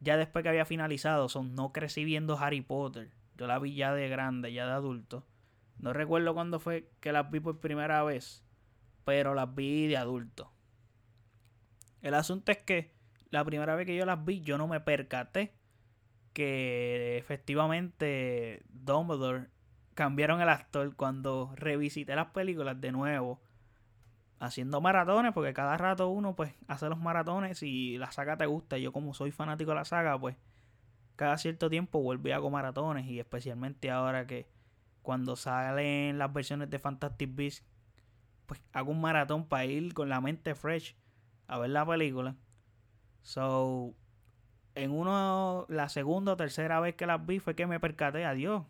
ya 0.00 0.18
después 0.18 0.42
que 0.42 0.50
había 0.50 0.66
finalizado. 0.66 1.30
Son, 1.30 1.54
no 1.54 1.72
crecí 1.72 2.04
viendo 2.04 2.38
Harry 2.38 2.60
Potter. 2.60 3.10
Yo 3.38 3.46
la 3.46 3.58
vi 3.58 3.74
ya 3.74 3.94
de 3.94 4.10
grande, 4.10 4.52
ya 4.52 4.66
de 4.66 4.72
adulto. 4.72 5.24
No 5.78 5.94
recuerdo 5.94 6.34
cuándo 6.34 6.60
fue 6.60 6.90
que 7.00 7.10
las 7.10 7.30
vi 7.30 7.40
por 7.40 7.58
primera 7.58 8.04
vez, 8.04 8.44
pero 9.06 9.34
las 9.34 9.54
vi 9.54 9.86
de 9.86 9.96
adulto. 9.96 10.52
El 12.02 12.12
asunto 12.12 12.52
es 12.52 12.58
que 12.58 12.92
la 13.30 13.46
primera 13.46 13.74
vez 13.76 13.86
que 13.86 13.96
yo 13.96 14.04
las 14.04 14.22
vi, 14.26 14.42
yo 14.42 14.58
no 14.58 14.68
me 14.68 14.80
percaté 14.80 15.54
que 16.36 17.16
efectivamente 17.16 18.62
Dumbledore 18.68 19.46
cambiaron 19.94 20.42
el 20.42 20.50
actor 20.50 20.94
cuando 20.94 21.50
revisité 21.56 22.14
las 22.14 22.26
películas 22.26 22.78
de 22.78 22.92
nuevo 22.92 23.40
haciendo 24.38 24.82
maratones, 24.82 25.32
porque 25.32 25.54
cada 25.54 25.78
rato 25.78 26.10
uno 26.10 26.36
pues 26.36 26.52
hace 26.68 26.90
los 26.90 26.98
maratones 26.98 27.62
y 27.62 27.96
la 27.96 28.12
saga 28.12 28.36
te 28.36 28.44
gusta. 28.44 28.76
Yo 28.76 28.92
como 28.92 29.14
soy 29.14 29.30
fanático 29.30 29.70
de 29.70 29.76
la 29.76 29.86
saga, 29.86 30.20
pues 30.20 30.36
cada 31.16 31.38
cierto 31.38 31.70
tiempo 31.70 32.02
vuelvo 32.02 32.28
y 32.28 32.32
hago 32.32 32.50
maratones 32.50 33.06
y 33.06 33.18
especialmente 33.18 33.90
ahora 33.90 34.26
que 34.26 34.46
cuando 35.00 35.36
salen 35.36 36.18
las 36.18 36.34
versiones 36.34 36.68
de 36.68 36.78
Fantastic 36.78 37.34
Beasts 37.34 37.64
pues 38.44 38.60
hago 38.74 38.90
un 38.90 39.00
maratón 39.00 39.48
para 39.48 39.64
ir 39.64 39.94
con 39.94 40.10
la 40.10 40.20
mente 40.20 40.54
fresh 40.54 40.96
a 41.46 41.58
ver 41.58 41.70
la 41.70 41.86
película. 41.86 42.36
So, 43.22 43.94
en 44.76 44.92
uno, 44.92 45.66
la 45.68 45.88
segunda 45.88 46.32
o 46.32 46.36
tercera 46.36 46.78
vez 46.80 46.94
que 46.94 47.06
las 47.06 47.24
vi 47.26 47.40
fue 47.40 47.56
que 47.56 47.66
me 47.66 47.80
percaté, 47.80 48.24
adiós. 48.24 48.64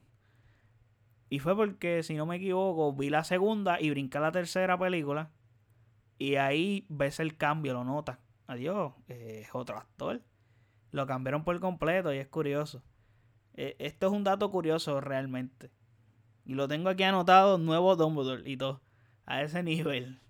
Y 1.28 1.40
fue 1.40 1.56
porque, 1.56 2.04
si 2.04 2.14
no 2.14 2.26
me 2.26 2.36
equivoco, 2.36 2.92
vi 2.92 3.10
la 3.10 3.24
segunda 3.24 3.80
y 3.80 3.90
brinqué 3.90 4.20
la 4.20 4.30
tercera 4.30 4.78
película. 4.78 5.30
Y 6.18 6.36
ahí 6.36 6.86
ves 6.88 7.18
el 7.18 7.36
cambio, 7.36 7.74
lo 7.74 7.84
notas. 7.84 8.18
Adiós, 8.46 8.92
es 9.08 9.48
otro 9.52 9.76
actor. 9.76 10.22
Lo 10.92 11.06
cambiaron 11.06 11.44
por 11.44 11.58
completo 11.58 12.14
y 12.14 12.18
es 12.18 12.28
curioso. 12.28 12.82
E, 13.54 13.74
esto 13.80 14.06
es 14.06 14.12
un 14.12 14.22
dato 14.22 14.50
curioso 14.52 15.00
realmente. 15.00 15.72
Y 16.44 16.54
lo 16.54 16.68
tengo 16.68 16.88
aquí 16.88 17.02
anotado, 17.02 17.58
nuevo 17.58 17.96
Dumbledore 17.96 18.48
y 18.48 18.56
todo. 18.56 18.80
A 19.26 19.42
ese 19.42 19.62
nivel. 19.64 20.20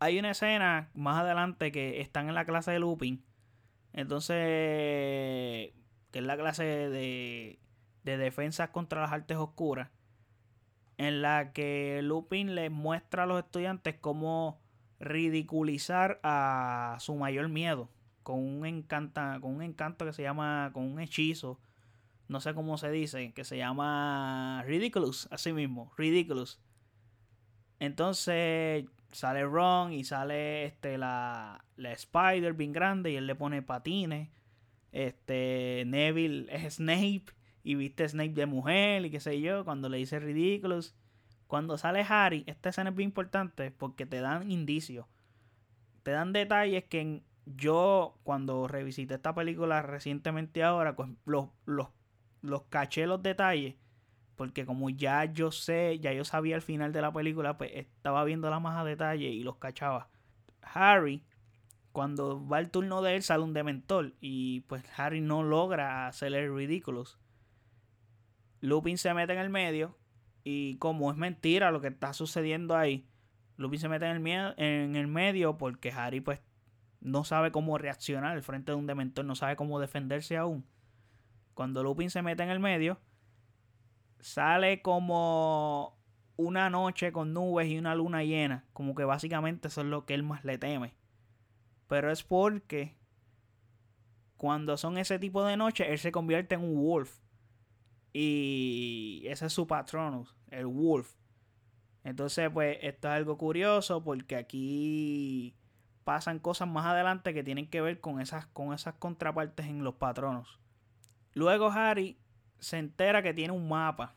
Hay 0.00 0.18
una 0.18 0.32
escena 0.32 0.90
más 0.94 1.20
adelante 1.20 1.70
que 1.70 2.00
están 2.00 2.28
en 2.28 2.34
la 2.34 2.44
clase 2.44 2.72
de 2.72 2.80
Lupin. 2.80 3.24
Entonces, 3.92 4.36
que 6.10 6.18
es 6.18 6.24
la 6.24 6.36
clase 6.36 6.64
de, 6.64 7.58
de 8.04 8.16
defensa 8.16 8.72
contra 8.72 9.02
las 9.02 9.12
artes 9.12 9.36
oscuras. 9.36 9.90
En 10.98 11.22
la 11.22 11.52
que 11.52 12.00
Lupin 12.02 12.54
les 12.54 12.70
muestra 12.70 13.24
a 13.24 13.26
los 13.26 13.42
estudiantes 13.42 13.96
cómo 14.00 14.60
ridiculizar 15.00 16.20
a 16.22 16.96
su 17.00 17.14
mayor 17.16 17.48
miedo. 17.48 17.90
Con 18.22 18.38
un, 18.38 18.66
encanta, 18.66 19.38
con 19.40 19.56
un 19.56 19.62
encanto 19.62 20.04
que 20.04 20.12
se 20.12 20.22
llama, 20.22 20.70
con 20.72 20.84
un 20.84 21.00
hechizo 21.00 21.58
no 22.32 22.40
sé 22.40 22.54
cómo 22.54 22.78
se 22.78 22.90
dice, 22.90 23.32
que 23.32 23.44
se 23.44 23.58
llama 23.58 24.64
Ridiculous, 24.66 25.28
así 25.30 25.52
mismo, 25.52 25.92
Ridiculous. 25.98 26.60
Entonces 27.78 28.86
sale 29.10 29.44
Ron 29.44 29.92
y 29.92 30.04
sale 30.04 30.64
este 30.64 30.96
la, 30.96 31.62
la 31.82 31.92
Spider 31.92 32.54
bien 32.54 32.72
grande 32.72 33.12
y 33.12 33.16
él 33.16 33.26
le 33.26 33.34
pone 33.34 33.62
patines. 33.62 34.30
Este 34.92 35.84
Neville 35.86 36.46
es 36.50 36.74
Snape 36.74 37.26
y 37.62 37.74
viste 37.74 38.08
Snape 38.08 38.32
de 38.32 38.46
mujer 38.46 39.04
y 39.04 39.10
qué 39.10 39.20
sé 39.20 39.40
yo, 39.40 39.64
cuando 39.64 39.88
le 39.88 39.98
dice 39.98 40.20
Ridiculous. 40.20 40.94
Cuando 41.46 41.76
sale 41.76 42.04
Harry, 42.08 42.44
esta 42.46 42.70
escena 42.70 42.90
es 42.90 42.96
bien 42.96 43.10
importante 43.10 43.70
porque 43.70 44.06
te 44.06 44.20
dan 44.20 44.50
indicios. 44.50 45.06
Te 46.02 46.10
dan 46.12 46.32
detalles 46.32 46.84
que 46.84 47.22
yo 47.44 48.18
cuando 48.22 48.68
revisité 48.68 49.14
esta 49.14 49.34
película 49.34 49.82
recientemente 49.82 50.62
ahora, 50.62 50.96
pues 50.96 51.10
los, 51.24 51.48
los 51.66 51.88
los 52.42 52.64
caché 52.64 53.06
los 53.06 53.22
detalles, 53.22 53.76
porque 54.36 54.66
como 54.66 54.90
ya 54.90 55.24
yo 55.24 55.50
sé, 55.52 55.98
ya 56.00 56.12
yo 56.12 56.24
sabía 56.24 56.56
el 56.56 56.62
final 56.62 56.92
de 56.92 57.00
la 57.00 57.12
película, 57.12 57.56
pues 57.56 57.70
estaba 57.74 58.24
viendo 58.24 58.50
la 58.50 58.60
más 58.60 58.78
a 58.78 58.84
detalle 58.84 59.28
y 59.28 59.42
los 59.42 59.56
cachaba. 59.56 60.10
Harry, 60.60 61.24
cuando 61.92 62.46
va 62.46 62.58
el 62.58 62.70
turno 62.70 63.02
de 63.02 63.16
él, 63.16 63.22
sale 63.22 63.42
un 63.42 63.52
dementor 63.52 64.14
y 64.20 64.60
pues 64.62 64.84
Harry 64.96 65.20
no 65.20 65.42
logra 65.42 66.06
hacer 66.06 66.34
el 66.34 66.54
ridículo. 66.54 67.04
Lupin 68.60 68.98
se 68.98 69.12
mete 69.14 69.32
en 69.32 69.38
el 69.38 69.50
medio 69.50 69.98
y 70.44 70.76
como 70.76 71.10
es 71.10 71.16
mentira 71.16 71.70
lo 71.70 71.80
que 71.80 71.88
está 71.88 72.12
sucediendo 72.12 72.76
ahí, 72.76 73.06
Lupin 73.56 73.78
se 73.78 73.88
mete 73.88 74.06
en 74.06 74.26
el, 74.26 74.54
en 74.56 74.96
el 74.96 75.06
medio 75.06 75.58
porque 75.58 75.92
Harry 75.92 76.20
pues 76.20 76.40
no 77.00 77.24
sabe 77.24 77.52
cómo 77.52 77.78
reaccionar 77.78 78.32
al 78.32 78.42
frente 78.42 78.72
de 78.72 78.76
un 78.76 78.86
dementor, 78.86 79.24
no 79.24 79.34
sabe 79.34 79.56
cómo 79.56 79.78
defenderse 79.78 80.36
aún 80.36 80.64
cuando 81.54 81.82
Lupin 81.82 82.10
se 82.10 82.22
mete 82.22 82.42
en 82.42 82.50
el 82.50 82.60
medio, 82.60 82.98
sale 84.20 84.82
como 84.82 85.98
una 86.36 86.70
noche 86.70 87.12
con 87.12 87.32
nubes 87.32 87.68
y 87.68 87.78
una 87.78 87.94
luna 87.94 88.24
llena. 88.24 88.64
Como 88.72 88.94
que 88.94 89.04
básicamente 89.04 89.68
eso 89.68 89.82
es 89.82 89.86
lo 89.86 90.06
que 90.06 90.14
él 90.14 90.22
más 90.22 90.44
le 90.44 90.58
teme. 90.58 90.94
Pero 91.92 92.10
es 92.10 92.22
porque 92.22 92.96
cuando 94.38 94.78
son 94.78 94.96
ese 94.96 95.18
tipo 95.18 95.44
de 95.44 95.58
noches, 95.58 95.86
él 95.90 95.98
se 95.98 96.10
convierte 96.10 96.54
en 96.54 96.62
un 96.62 96.82
wolf. 96.82 97.20
Y 98.14 99.24
ese 99.26 99.44
es 99.44 99.52
su 99.52 99.66
patronus, 99.66 100.34
el 100.50 100.64
wolf. 100.64 101.14
Entonces, 102.02 102.48
pues, 102.48 102.78
esto 102.80 103.08
es 103.08 103.14
algo 103.14 103.36
curioso 103.36 104.02
porque 104.02 104.36
aquí 104.36 105.54
pasan 106.02 106.38
cosas 106.38 106.66
más 106.66 106.86
adelante 106.86 107.34
que 107.34 107.44
tienen 107.44 107.68
que 107.68 107.82
ver 107.82 108.00
con 108.00 108.22
esas, 108.22 108.46
con 108.46 108.72
esas 108.72 108.94
contrapartes 108.94 109.66
en 109.66 109.84
los 109.84 109.96
patronos. 109.96 110.60
Luego 111.34 111.70
Harry 111.72 112.16
se 112.58 112.78
entera 112.78 113.22
que 113.22 113.34
tiene 113.34 113.52
un 113.52 113.68
mapa. 113.68 114.14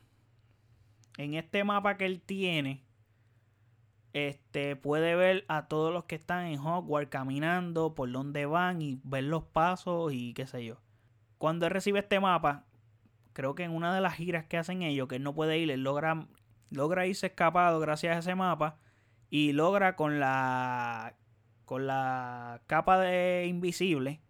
En 1.17 1.33
este 1.33 1.65
mapa 1.65 1.97
que 1.97 2.05
él 2.05 2.21
tiene, 2.21 2.84
este 4.15 4.77
puede 4.77 5.13
ver 5.15 5.43
a 5.49 5.67
todos 5.67 5.91
los 5.91 6.05
que 6.05 6.15
están 6.15 6.45
en 6.45 6.59
Hogwarts 6.59 7.09
caminando, 7.09 7.95
por 7.95 8.09
dónde 8.09 8.45
van 8.45 8.81
y 8.81 9.01
ver 9.03 9.25
los 9.25 9.43
pasos 9.43 10.13
y 10.13 10.33
qué 10.33 10.47
sé 10.47 10.63
yo. 10.63 10.77
Cuando 11.37 11.65
él 11.65 11.73
recibe 11.73 11.99
este 11.99 12.21
mapa, 12.21 12.63
creo 13.33 13.55
que 13.55 13.63
en 13.63 13.71
una 13.71 13.93
de 13.93 13.99
las 13.99 14.13
giras 14.15 14.45
que 14.45 14.57
hacen 14.57 14.83
ellos, 14.83 15.09
que 15.09 15.17
él 15.17 15.23
no 15.23 15.35
puede 15.35 15.57
ir, 15.57 15.69
él 15.69 15.83
logra, 15.83 16.27
logra 16.69 17.05
irse 17.07 17.27
escapado 17.27 17.81
gracias 17.81 18.15
a 18.15 18.19
ese 18.19 18.35
mapa 18.35 18.77
y 19.29 19.51
logra 19.51 19.97
con 19.97 20.21
la 20.21 21.15
con 21.65 21.85
la 21.87 22.61
capa 22.67 22.99
de 22.99 23.47
invisible 23.47 24.21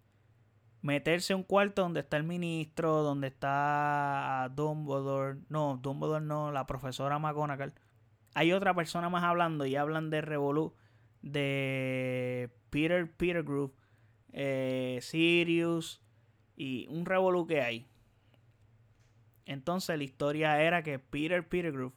meterse 0.82 1.34
a 1.34 1.36
un 1.36 1.44
cuarto 1.44 1.84
donde 1.84 2.00
está 2.00 2.18
el 2.18 2.24
ministro, 2.24 3.04
donde 3.04 3.28
está 3.28 4.52
Dumbledore, 4.56 5.40
no, 5.50 5.78
Dumbledore 5.82 6.26
no, 6.26 6.52
la 6.52 6.66
profesora 6.66 7.20
McGonagall. 7.20 7.74
Hay 8.36 8.52
otra 8.52 8.74
persona 8.74 9.10
más 9.10 9.24
hablando 9.24 9.66
y 9.66 9.78
hablan 9.78 10.10
de 10.10 10.20
Revolu, 10.20 10.76
de 11.22 12.52
Peter 12.70 13.10
Petergrove, 13.10 13.74
eh, 14.34 15.00
Sirius 15.02 16.02
y 16.58 16.86
un 16.90 17.06
Revolu 17.06 17.48
que 17.48 17.62
hay. 17.62 17.88
Entonces 19.46 19.98
la 19.98 20.04
historia 20.04 20.62
era 20.62 20.84
que 20.84 21.00
Peter 21.00 21.48
Petergrove 21.48 21.96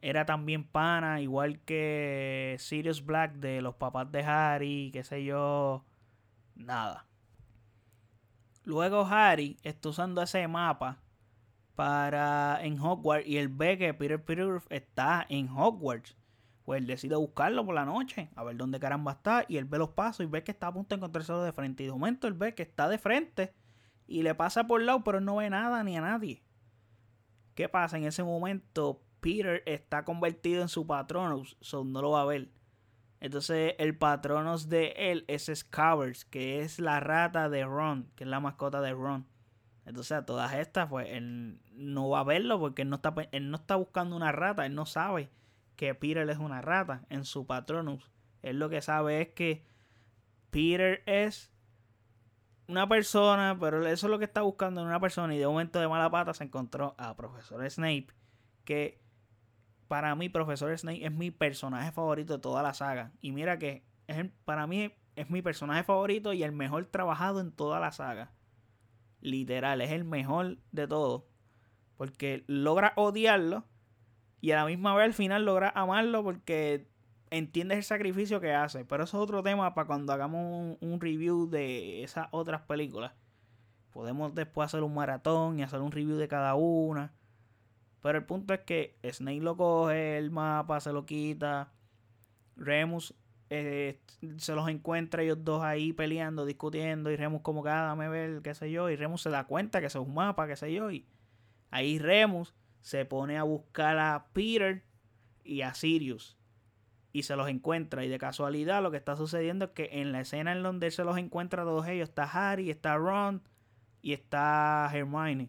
era 0.00 0.24
también 0.24 0.62
pana, 0.62 1.20
igual 1.20 1.58
que 1.58 2.54
Sirius 2.60 3.04
Black 3.04 3.32
de 3.34 3.60
los 3.60 3.74
papás 3.74 4.12
de 4.12 4.22
Harry, 4.22 4.90
qué 4.92 5.02
sé 5.02 5.24
yo, 5.24 5.84
nada. 6.54 7.06
Luego 8.62 9.04
Harry 9.04 9.56
está 9.64 9.88
usando 9.88 10.22
ese 10.22 10.46
mapa 10.46 11.03
para 11.74 12.58
en 12.62 12.78
Hogwarts 12.78 13.26
y 13.26 13.38
él 13.38 13.48
ve 13.48 13.76
que 13.78 13.92
Peter 13.94 14.22
Peter 14.22 14.62
está 14.70 15.26
en 15.28 15.48
Hogwarts. 15.48 16.16
Pues 16.64 16.80
él 16.80 16.86
decide 16.86 17.16
buscarlo 17.16 17.66
por 17.66 17.74
la 17.74 17.84
noche, 17.84 18.30
a 18.34 18.42
ver 18.42 18.56
dónde 18.56 18.80
caramba 18.80 19.12
está. 19.12 19.44
Y 19.48 19.58
él 19.58 19.66
ve 19.66 19.78
los 19.78 19.90
pasos 19.90 20.24
y 20.24 20.28
ve 20.28 20.42
que 20.42 20.52
está 20.52 20.68
a 20.68 20.72
punto 20.72 20.94
de 20.94 20.98
encontrarse 20.98 21.32
de 21.32 21.52
frente. 21.52 21.82
Y 21.82 21.86
de 21.86 21.92
momento 21.92 22.26
él 22.26 22.32
ve 22.32 22.54
que 22.54 22.62
está 22.62 22.88
de 22.88 22.98
frente 22.98 23.52
y 24.06 24.22
le 24.22 24.34
pasa 24.34 24.66
por 24.66 24.80
el 24.80 24.86
lado, 24.86 25.04
pero 25.04 25.20
no 25.20 25.36
ve 25.36 25.50
nada 25.50 25.84
ni 25.84 25.96
a 25.96 26.00
nadie. 26.00 26.42
¿Qué 27.54 27.68
pasa? 27.68 27.98
En 27.98 28.04
ese 28.04 28.24
momento 28.24 29.02
Peter 29.20 29.62
está 29.66 30.04
convertido 30.04 30.62
en 30.62 30.68
su 30.68 30.86
patrono, 30.86 31.42
so 31.60 31.84
no 31.84 32.02
lo 32.02 32.10
va 32.10 32.22
a 32.22 32.26
ver. 32.26 32.50
Entonces 33.20 33.74
el 33.78 33.96
patronos 33.96 34.68
de 34.68 34.94
él 34.96 35.24
es 35.28 35.50
Scabbers, 35.54 36.24
que 36.24 36.60
es 36.60 36.78
la 36.78 37.00
rata 37.00 37.48
de 37.48 37.64
Ron, 37.64 38.10
que 38.16 38.24
es 38.24 38.30
la 38.30 38.40
mascota 38.40 38.80
de 38.80 38.92
Ron. 38.92 39.26
Entonces 39.86 40.12
a 40.12 40.24
todas 40.24 40.52
estas, 40.54 40.88
pues 40.88 41.08
él 41.10 41.60
no 41.72 42.08
va 42.08 42.20
a 42.20 42.24
verlo 42.24 42.58
porque 42.58 42.82
él 42.82 42.90
no 42.90 42.96
está, 42.96 43.14
él 43.32 43.50
no 43.50 43.56
está 43.56 43.76
buscando 43.76 44.16
una 44.16 44.32
rata, 44.32 44.64
él 44.66 44.74
no 44.74 44.86
sabe 44.86 45.30
que 45.76 45.94
Peter 45.94 46.28
es 46.28 46.38
una 46.38 46.62
rata 46.62 47.04
en 47.10 47.24
su 47.24 47.46
patronus. 47.46 48.10
Él 48.42 48.58
lo 48.58 48.68
que 48.70 48.80
sabe 48.80 49.20
es 49.20 49.28
que 49.28 49.66
Peter 50.50 51.02
es 51.06 51.50
una 52.68 52.88
persona, 52.88 53.56
pero 53.60 53.86
eso 53.86 54.06
es 54.06 54.10
lo 54.10 54.18
que 54.18 54.24
está 54.24 54.42
buscando 54.42 54.80
en 54.80 54.86
una 54.86 55.00
persona 55.00 55.34
y 55.34 55.38
de 55.38 55.46
momento 55.46 55.80
de 55.80 55.88
mala 55.88 56.10
pata 56.10 56.32
se 56.32 56.44
encontró 56.44 56.94
a 56.96 57.14
profesor 57.14 57.68
Snape 57.68 58.06
que 58.64 59.04
para 59.88 60.14
mí, 60.14 60.28
Profesor 60.28 60.76
Snape 60.76 61.04
es 61.04 61.12
mi 61.12 61.30
personaje 61.30 61.92
favorito 61.92 62.34
de 62.34 62.38
toda 62.40 62.62
la 62.62 62.74
saga. 62.74 63.12
Y 63.20 63.32
mira 63.32 63.58
que 63.58 63.84
es 64.06 64.26
para 64.44 64.66
mí 64.66 64.92
es 65.16 65.30
mi 65.30 65.42
personaje 65.42 65.84
favorito 65.84 66.32
y 66.32 66.42
el 66.42 66.52
mejor 66.52 66.86
trabajado 66.86 67.40
en 67.40 67.52
toda 67.52 67.78
la 67.80 67.92
saga. 67.92 68.32
Literal, 69.24 69.80
es 69.80 69.90
el 69.90 70.04
mejor 70.04 70.58
de 70.70 70.86
todo. 70.86 71.26
Porque 71.96 72.44
logra 72.46 72.92
odiarlo 72.94 73.64
y 74.42 74.50
a 74.50 74.56
la 74.56 74.66
misma 74.66 74.94
vez 74.94 75.06
al 75.06 75.14
final 75.14 75.46
logra 75.46 75.72
amarlo 75.74 76.22
porque 76.22 76.90
entiendes 77.30 77.78
el 77.78 77.84
sacrificio 77.84 78.38
que 78.38 78.52
hace. 78.52 78.84
Pero 78.84 79.04
eso 79.04 79.16
es 79.16 79.22
otro 79.22 79.42
tema 79.42 79.74
para 79.74 79.86
cuando 79.86 80.12
hagamos 80.12 80.76
un, 80.78 80.78
un 80.86 81.00
review 81.00 81.48
de 81.48 82.02
esas 82.02 82.28
otras 82.32 82.60
películas. 82.60 83.12
Podemos 83.92 84.34
después 84.34 84.66
hacer 84.66 84.82
un 84.82 84.92
maratón 84.92 85.58
y 85.58 85.62
hacer 85.62 85.80
un 85.80 85.90
review 85.90 86.18
de 86.18 86.28
cada 86.28 86.54
una. 86.54 87.14
Pero 88.02 88.18
el 88.18 88.26
punto 88.26 88.52
es 88.52 88.60
que 88.60 88.98
Snake 89.10 89.40
lo 89.40 89.56
coge, 89.56 90.18
el 90.18 90.30
mapa 90.30 90.80
se 90.80 90.92
lo 90.92 91.06
quita. 91.06 91.72
Remus 92.56 93.14
eh, 93.54 94.00
se 94.38 94.54
los 94.54 94.68
encuentra 94.68 95.22
ellos 95.22 95.44
dos 95.44 95.62
ahí 95.62 95.92
peleando, 95.92 96.44
discutiendo. 96.44 97.10
Y 97.10 97.16
Remus 97.16 97.42
como 97.42 97.62
que, 97.62 97.70
ah, 97.70 97.82
dame 97.82 98.08
ver, 98.08 98.42
qué 98.42 98.54
sé 98.54 98.70
yo. 98.70 98.90
Y 98.90 98.96
Remus 98.96 99.22
se 99.22 99.30
da 99.30 99.46
cuenta 99.46 99.80
que 99.80 99.86
es 99.86 99.94
un 99.94 100.14
mapa, 100.14 100.46
qué 100.46 100.56
sé 100.56 100.72
yo. 100.72 100.90
Y 100.90 101.06
ahí 101.70 101.98
Remus 101.98 102.54
se 102.80 103.04
pone 103.04 103.38
a 103.38 103.42
buscar 103.44 103.98
a 103.98 104.26
Peter 104.32 104.84
y 105.44 105.62
a 105.62 105.74
Sirius. 105.74 106.38
y 107.12 107.22
se 107.22 107.36
los 107.36 107.48
encuentra. 107.48 108.04
Y 108.04 108.08
de 108.08 108.18
casualidad 108.18 108.82
lo 108.82 108.90
que 108.90 108.96
está 108.96 109.16
sucediendo 109.16 109.66
es 109.66 109.70
que 109.70 109.88
en 109.92 110.10
la 110.12 110.20
escena 110.20 110.52
en 110.52 110.62
donde 110.62 110.86
él 110.86 110.92
se 110.92 111.04
los 111.04 111.16
encuentra 111.16 111.62
todos 111.62 111.86
ellos 111.86 112.08
está 112.08 112.24
Harry, 112.24 112.70
está 112.70 112.96
Ron 112.96 113.42
y 114.02 114.12
está 114.14 114.90
Hermione. 114.92 115.48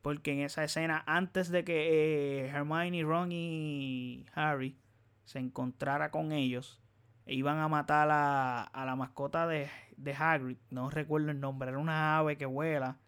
Porque 0.00 0.32
en 0.32 0.40
esa 0.40 0.64
escena, 0.64 1.04
antes 1.06 1.50
de 1.50 1.64
que 1.64 2.44
eh, 2.44 2.48
Hermione, 2.48 3.02
Ron 3.02 3.30
y 3.30 4.26
Harry 4.34 4.76
se 5.24 5.38
encontrara 5.38 6.10
con 6.10 6.32
ellos, 6.32 6.80
iban 7.26 7.58
a 7.58 7.68
matar 7.68 8.10
a, 8.10 8.62
a 8.62 8.84
la 8.84 8.96
mascota 8.96 9.46
de, 9.46 9.68
de 9.96 10.14
Hagrid. 10.14 10.58
No 10.70 10.90
recuerdo 10.90 11.30
el 11.30 11.40
nombre, 11.40 11.70
era 11.70 11.78
una 11.78 12.18
ave 12.18 12.36
que 12.36 12.46
vuela. 12.46 12.98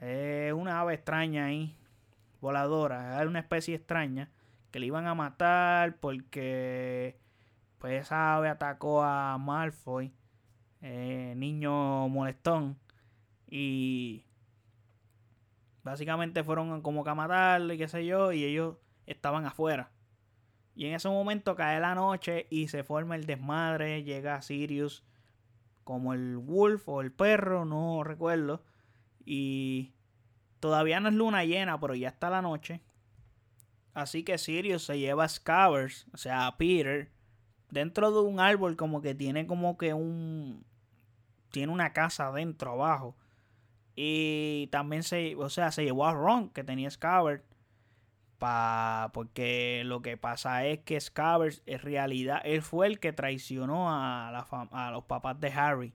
Es 0.00 0.52
una 0.52 0.80
ave 0.80 0.94
extraña 0.94 1.46
ahí, 1.46 1.76
voladora. 2.40 3.16
Era 3.20 3.28
una 3.28 3.40
especie 3.40 3.74
extraña 3.76 4.30
que 4.70 4.80
le 4.80 4.86
iban 4.86 5.06
a 5.06 5.14
matar 5.14 5.96
porque 5.96 7.18
pues 7.78 8.02
esa 8.02 8.36
ave 8.36 8.48
atacó 8.48 9.02
a 9.02 9.36
Malfoy, 9.38 10.12
eh, 10.80 11.34
niño 11.36 12.08
molestón, 12.08 12.78
y 13.46 14.24
básicamente 15.82 16.42
fueron 16.42 16.80
como 16.82 17.04
que 17.04 17.10
a 17.10 17.14
matarle, 17.14 17.76
qué 17.78 17.86
sé 17.86 18.06
yo, 18.06 18.32
y 18.32 18.42
ellos 18.42 18.76
estaban 19.06 19.44
afuera. 19.44 19.90
Y 20.74 20.86
en 20.86 20.94
ese 20.94 21.08
momento 21.08 21.54
cae 21.54 21.80
la 21.80 21.94
noche 21.94 22.46
y 22.50 22.68
se 22.68 22.82
forma 22.82 23.16
el 23.16 23.26
desmadre, 23.26 24.02
llega 24.02 24.42
Sirius 24.42 25.04
como 25.84 26.14
el 26.14 26.38
wolf 26.38 26.88
o 26.88 27.00
el 27.00 27.12
perro, 27.12 27.64
no 27.64 28.02
recuerdo, 28.02 28.64
y 29.24 29.92
todavía 30.58 30.98
no 30.98 31.10
es 31.10 31.14
luna 31.14 31.44
llena, 31.44 31.78
pero 31.78 31.94
ya 31.94 32.08
está 32.08 32.30
la 32.30 32.42
noche. 32.42 32.80
Así 33.92 34.24
que 34.24 34.38
Sirius 34.38 34.84
se 34.84 34.98
lleva 34.98 35.24
a 35.24 35.28
Scavers, 35.28 36.06
o 36.12 36.16
sea, 36.16 36.46
a 36.46 36.56
Peter, 36.56 37.12
dentro 37.70 38.10
de 38.10 38.20
un 38.20 38.40
árbol 38.40 38.76
como 38.76 39.00
que 39.00 39.14
tiene 39.14 39.46
como 39.46 39.78
que 39.78 39.94
un... 39.94 40.64
Tiene 41.50 41.72
una 41.72 41.92
casa 41.92 42.26
adentro, 42.26 42.72
abajo. 42.72 43.16
Y 43.94 44.66
también 44.72 45.04
se, 45.04 45.36
o 45.36 45.48
sea, 45.48 45.70
se 45.70 45.84
llevó 45.84 46.06
a 46.06 46.12
Ron, 46.12 46.50
que 46.50 46.64
tenía 46.64 46.90
Scavers. 46.90 47.44
Pa, 48.38 49.10
porque 49.14 49.82
lo 49.84 50.02
que 50.02 50.16
pasa 50.16 50.66
es 50.66 50.80
que 50.80 51.00
Scavers 51.00 51.62
en 51.66 51.78
realidad 51.78 52.40
él 52.44 52.62
fue 52.62 52.86
el 52.86 53.00
que 53.00 53.12
traicionó 53.12 53.90
a, 53.90 54.30
la 54.32 54.68
a 54.70 54.90
los 54.90 55.04
papás 55.04 55.40
de 55.40 55.48
Harry. 55.52 55.94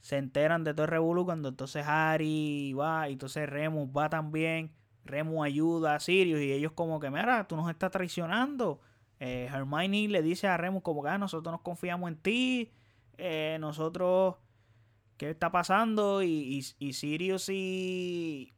Se 0.00 0.18
enteran 0.18 0.64
de 0.64 0.74
todo 0.74 0.84
el 0.84 0.90
revuelo 0.90 1.24
cuando 1.24 1.48
entonces 1.48 1.84
Harry 1.86 2.72
va 2.74 3.08
y 3.08 3.14
entonces 3.14 3.48
Remus 3.48 3.88
va 3.88 4.08
también 4.08 4.72
Remo 5.06 5.42
ayuda 5.42 5.94
a 5.94 6.00
Sirius 6.00 6.40
y 6.40 6.52
ellos 6.52 6.72
como 6.72 7.00
que, 7.00 7.10
mira, 7.10 7.46
tú 7.46 7.56
nos 7.56 7.70
estás 7.70 7.90
traicionando. 7.90 8.80
Eh, 9.18 9.48
Hermione 9.50 10.08
le 10.08 10.22
dice 10.22 10.46
a 10.46 10.56
Remus 10.56 10.82
como 10.82 11.02
que 11.02 11.08
ah, 11.08 11.18
nosotros 11.18 11.52
nos 11.52 11.62
confiamos 11.62 12.10
en 12.10 12.16
ti, 12.16 12.72
eh, 13.16 13.56
nosotros, 13.60 14.36
¿qué 15.16 15.30
está 15.30 15.50
pasando? 15.50 16.22
Y, 16.22 16.62
y, 16.78 16.92
Sirius 16.92 17.48
y, 17.48 18.52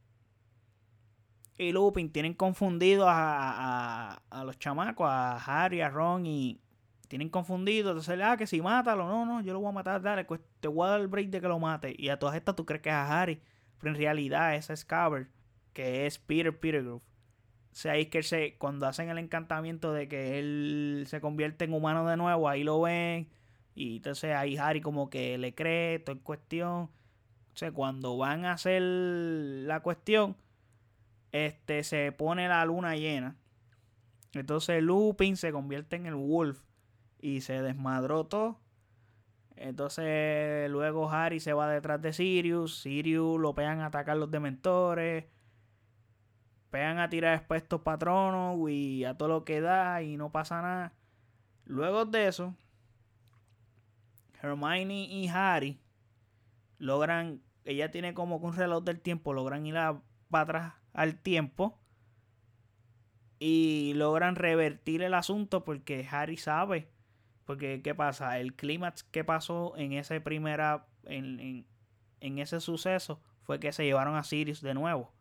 y 1.59 1.73
Lupin 1.73 2.09
tienen 2.09 2.33
confundido 2.33 3.07
a, 3.09 4.21
a, 4.29 4.43
los 4.45 4.57
chamacos, 4.57 5.05
a 5.09 5.35
Harry, 5.35 5.81
a 5.81 5.89
Ron 5.89 6.25
y 6.25 6.61
tienen 7.09 7.29
confundido. 7.29 7.89
Entonces, 7.89 8.17
ah, 8.23 8.37
que 8.37 8.47
si 8.47 8.61
mátalo, 8.61 9.07
no, 9.07 9.25
no, 9.25 9.41
yo 9.41 9.51
lo 9.51 9.59
voy 9.59 9.69
a 9.69 9.73
matar, 9.73 10.01
dale, 10.01 10.23
pues 10.23 10.39
te 10.61 10.69
voy 10.69 10.87
a 10.87 10.91
dar 10.91 11.01
el 11.01 11.07
break 11.07 11.29
de 11.29 11.41
que 11.41 11.47
lo 11.49 11.59
mate. 11.59 11.93
Y 11.97 12.09
a 12.09 12.17
todas 12.17 12.37
estas 12.37 12.55
tú 12.55 12.65
crees 12.65 12.81
que 12.81 12.89
es 12.89 12.95
a 12.95 13.21
Harry, 13.21 13.41
pero 13.77 13.93
en 13.93 13.99
realidad 13.99 14.55
es 14.55 14.69
a 14.69 15.27
que 15.73 16.05
es 16.05 16.17
Peter 16.17 16.57
Pettigrew. 16.57 16.95
O 16.95 17.01
sea, 17.73 17.97
es 17.97 18.07
que 18.07 18.23
se, 18.23 18.55
cuando 18.57 18.87
hacen 18.87 19.09
el 19.09 19.17
encantamiento 19.17 19.91
de 19.91 20.07
que 20.07 20.39
él 20.39 21.05
se 21.07 21.19
convierte 21.19 21.65
en 21.65 21.73
humano 21.73 22.07
de 22.07 22.15
nuevo, 22.15 22.47
ahí 22.47 22.63
lo 22.63 22.79
ven. 22.81 23.27
Y 23.75 23.97
entonces 23.97 24.33
ahí 24.33 24.55
Harry 24.57 24.79
como 24.81 25.09
que 25.09 25.37
le 25.37 25.53
cree, 25.53 25.99
todo 25.99 26.15
en 26.15 26.21
cuestión. 26.21 26.89
O 27.53 27.57
sea, 27.59 27.73
cuando 27.73 28.17
van 28.17 28.45
a 28.45 28.53
hacer 28.53 28.81
la 28.81 29.81
cuestión, 29.81 30.37
este 31.31 31.83
se 31.83 32.11
pone 32.11 32.47
la 32.47 32.63
luna 32.65 32.95
llena. 32.95 33.35
Entonces 34.33 34.81
Lupin 34.83 35.37
se 35.37 35.51
convierte 35.51 35.95
en 35.95 36.05
el 36.05 36.15
Wolf 36.15 36.61
y 37.19 37.41
se 37.41 37.61
desmadró 37.61 38.25
todo. 38.25 38.59
Entonces 39.55 40.69
luego 40.69 41.09
Harry 41.09 41.39
se 41.39 41.53
va 41.53 41.69
detrás 41.69 42.01
de 42.01 42.13
Sirius. 42.13 42.81
Sirius 42.81 43.39
lo 43.39 43.53
pegan 43.53 43.81
a 43.81 43.87
atacar 43.87 44.17
los 44.17 44.31
dementores 44.31 45.25
pegan 46.69 46.99
a 46.99 47.09
tirar 47.09 47.37
después 47.37 47.63
estos 47.63 47.81
patronos 47.81 48.57
y 48.69 49.03
a 49.05 49.17
todo 49.17 49.29
lo 49.29 49.45
que 49.45 49.61
da 49.61 50.01
y 50.01 50.17
no 50.17 50.31
pasa 50.31 50.61
nada. 50.61 50.93
Luego 51.65 52.05
de 52.05 52.27
eso, 52.27 52.55
Hermione 54.41 55.05
y 55.05 55.27
Harry 55.27 55.79
logran, 56.77 57.41
ella 57.65 57.91
tiene 57.91 58.13
como 58.13 58.37
un 58.37 58.55
reloj 58.55 58.83
del 58.83 59.01
tiempo, 59.01 59.33
logran 59.33 59.65
ir 59.65 59.75
para 60.29 60.43
atrás 60.43 60.73
al 60.99 61.15
tiempo 61.15 61.79
y 63.39 63.93
logran 63.95 64.35
revertir 64.35 65.01
el 65.01 65.13
asunto 65.13 65.63
porque 65.63 66.05
Harry 66.11 66.35
sabe. 66.35 66.91
Porque, 67.45 67.81
¿qué 67.81 67.95
pasa? 67.95 68.37
El 68.37 68.53
clímax 68.53 69.03
que 69.03 69.23
pasó 69.23 69.77
en 69.77 69.93
ese 69.93 70.19
primera, 70.19 70.87
en, 71.05 71.39
en, 71.39 71.67
en 72.19 72.39
ese 72.39 72.59
suceso 72.59 73.21
fue 73.43 73.61
que 73.61 73.71
se 73.71 73.85
llevaron 73.85 74.17
a 74.17 74.25
Sirius 74.25 74.59
de 74.59 74.73
nuevo. 74.73 75.13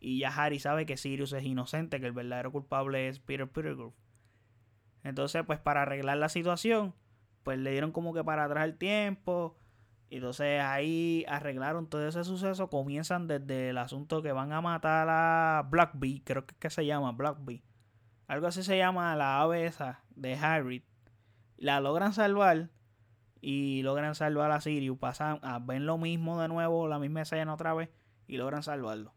Y 0.00 0.20
ya 0.20 0.30
Harry 0.30 0.58
sabe 0.58 0.86
que 0.86 0.96
Sirius 0.96 1.34
es 1.34 1.44
inocente, 1.44 2.00
que 2.00 2.06
el 2.06 2.12
verdadero 2.12 2.50
culpable 2.50 3.08
es 3.08 3.20
Peter 3.20 3.46
Pettigrew. 3.46 3.92
Entonces, 5.02 5.44
pues 5.46 5.58
para 5.58 5.82
arreglar 5.82 6.16
la 6.16 6.30
situación, 6.30 6.94
pues 7.42 7.58
le 7.58 7.72
dieron 7.72 7.92
como 7.92 8.14
que 8.14 8.24
para 8.24 8.44
atrás 8.44 8.64
el 8.64 8.78
tiempo. 8.78 9.54
Entonces 10.10 10.60
ahí 10.60 11.24
arreglaron 11.28 11.88
todo 11.88 12.06
ese 12.06 12.24
suceso. 12.24 12.70
Comienzan 12.70 13.26
desde 13.26 13.70
el 13.70 13.78
asunto 13.78 14.22
que 14.22 14.32
van 14.32 14.52
a 14.52 14.60
matar 14.60 15.08
a 15.10 15.66
Blackbee, 15.70 16.22
creo 16.24 16.46
que, 16.46 16.54
es 16.54 16.58
que 16.58 16.70
se 16.70 16.86
llama 16.86 17.12
Blackbee. 17.12 17.62
Algo 18.26 18.46
así 18.46 18.62
se 18.62 18.78
llama 18.78 19.16
la 19.16 19.40
ave 19.40 19.66
esa 19.66 20.02
de 20.14 20.34
Harry. 20.34 20.84
La 21.56 21.80
logran 21.80 22.12
salvar 22.12 22.70
y 23.40 23.82
logran 23.82 24.14
salvar 24.14 24.50
a 24.50 24.60
Sirius. 24.60 24.98
Pasan 24.98 25.40
a 25.42 25.58
ver 25.58 25.82
lo 25.82 25.98
mismo 25.98 26.40
de 26.40 26.48
nuevo, 26.48 26.88
la 26.88 26.98
misma 26.98 27.22
escena 27.22 27.54
otra 27.54 27.74
vez 27.74 27.90
y 28.26 28.36
logran 28.36 28.62
salvarlo 28.62 29.14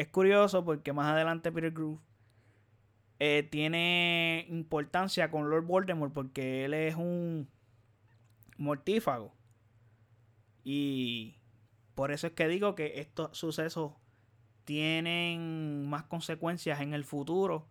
es 0.00 0.08
curioso 0.08 0.64
porque 0.64 0.94
más 0.94 1.12
adelante 1.12 1.52
Peter 1.52 1.72
Groove 1.72 2.00
eh, 3.18 3.46
tiene 3.50 4.46
importancia 4.48 5.30
con 5.30 5.50
Lord 5.50 5.66
Voldemort 5.66 6.14
porque 6.14 6.64
él 6.64 6.72
es 6.72 6.94
un 6.94 7.50
mortífago. 8.56 9.34
Y 10.72 11.34
por 11.96 12.12
eso 12.12 12.28
es 12.28 12.32
que 12.34 12.46
digo 12.46 12.76
que 12.76 13.00
estos 13.00 13.36
sucesos 13.36 13.94
tienen 14.62 15.88
más 15.88 16.04
consecuencias 16.04 16.80
en 16.80 16.94
el 16.94 17.02
futuro 17.02 17.66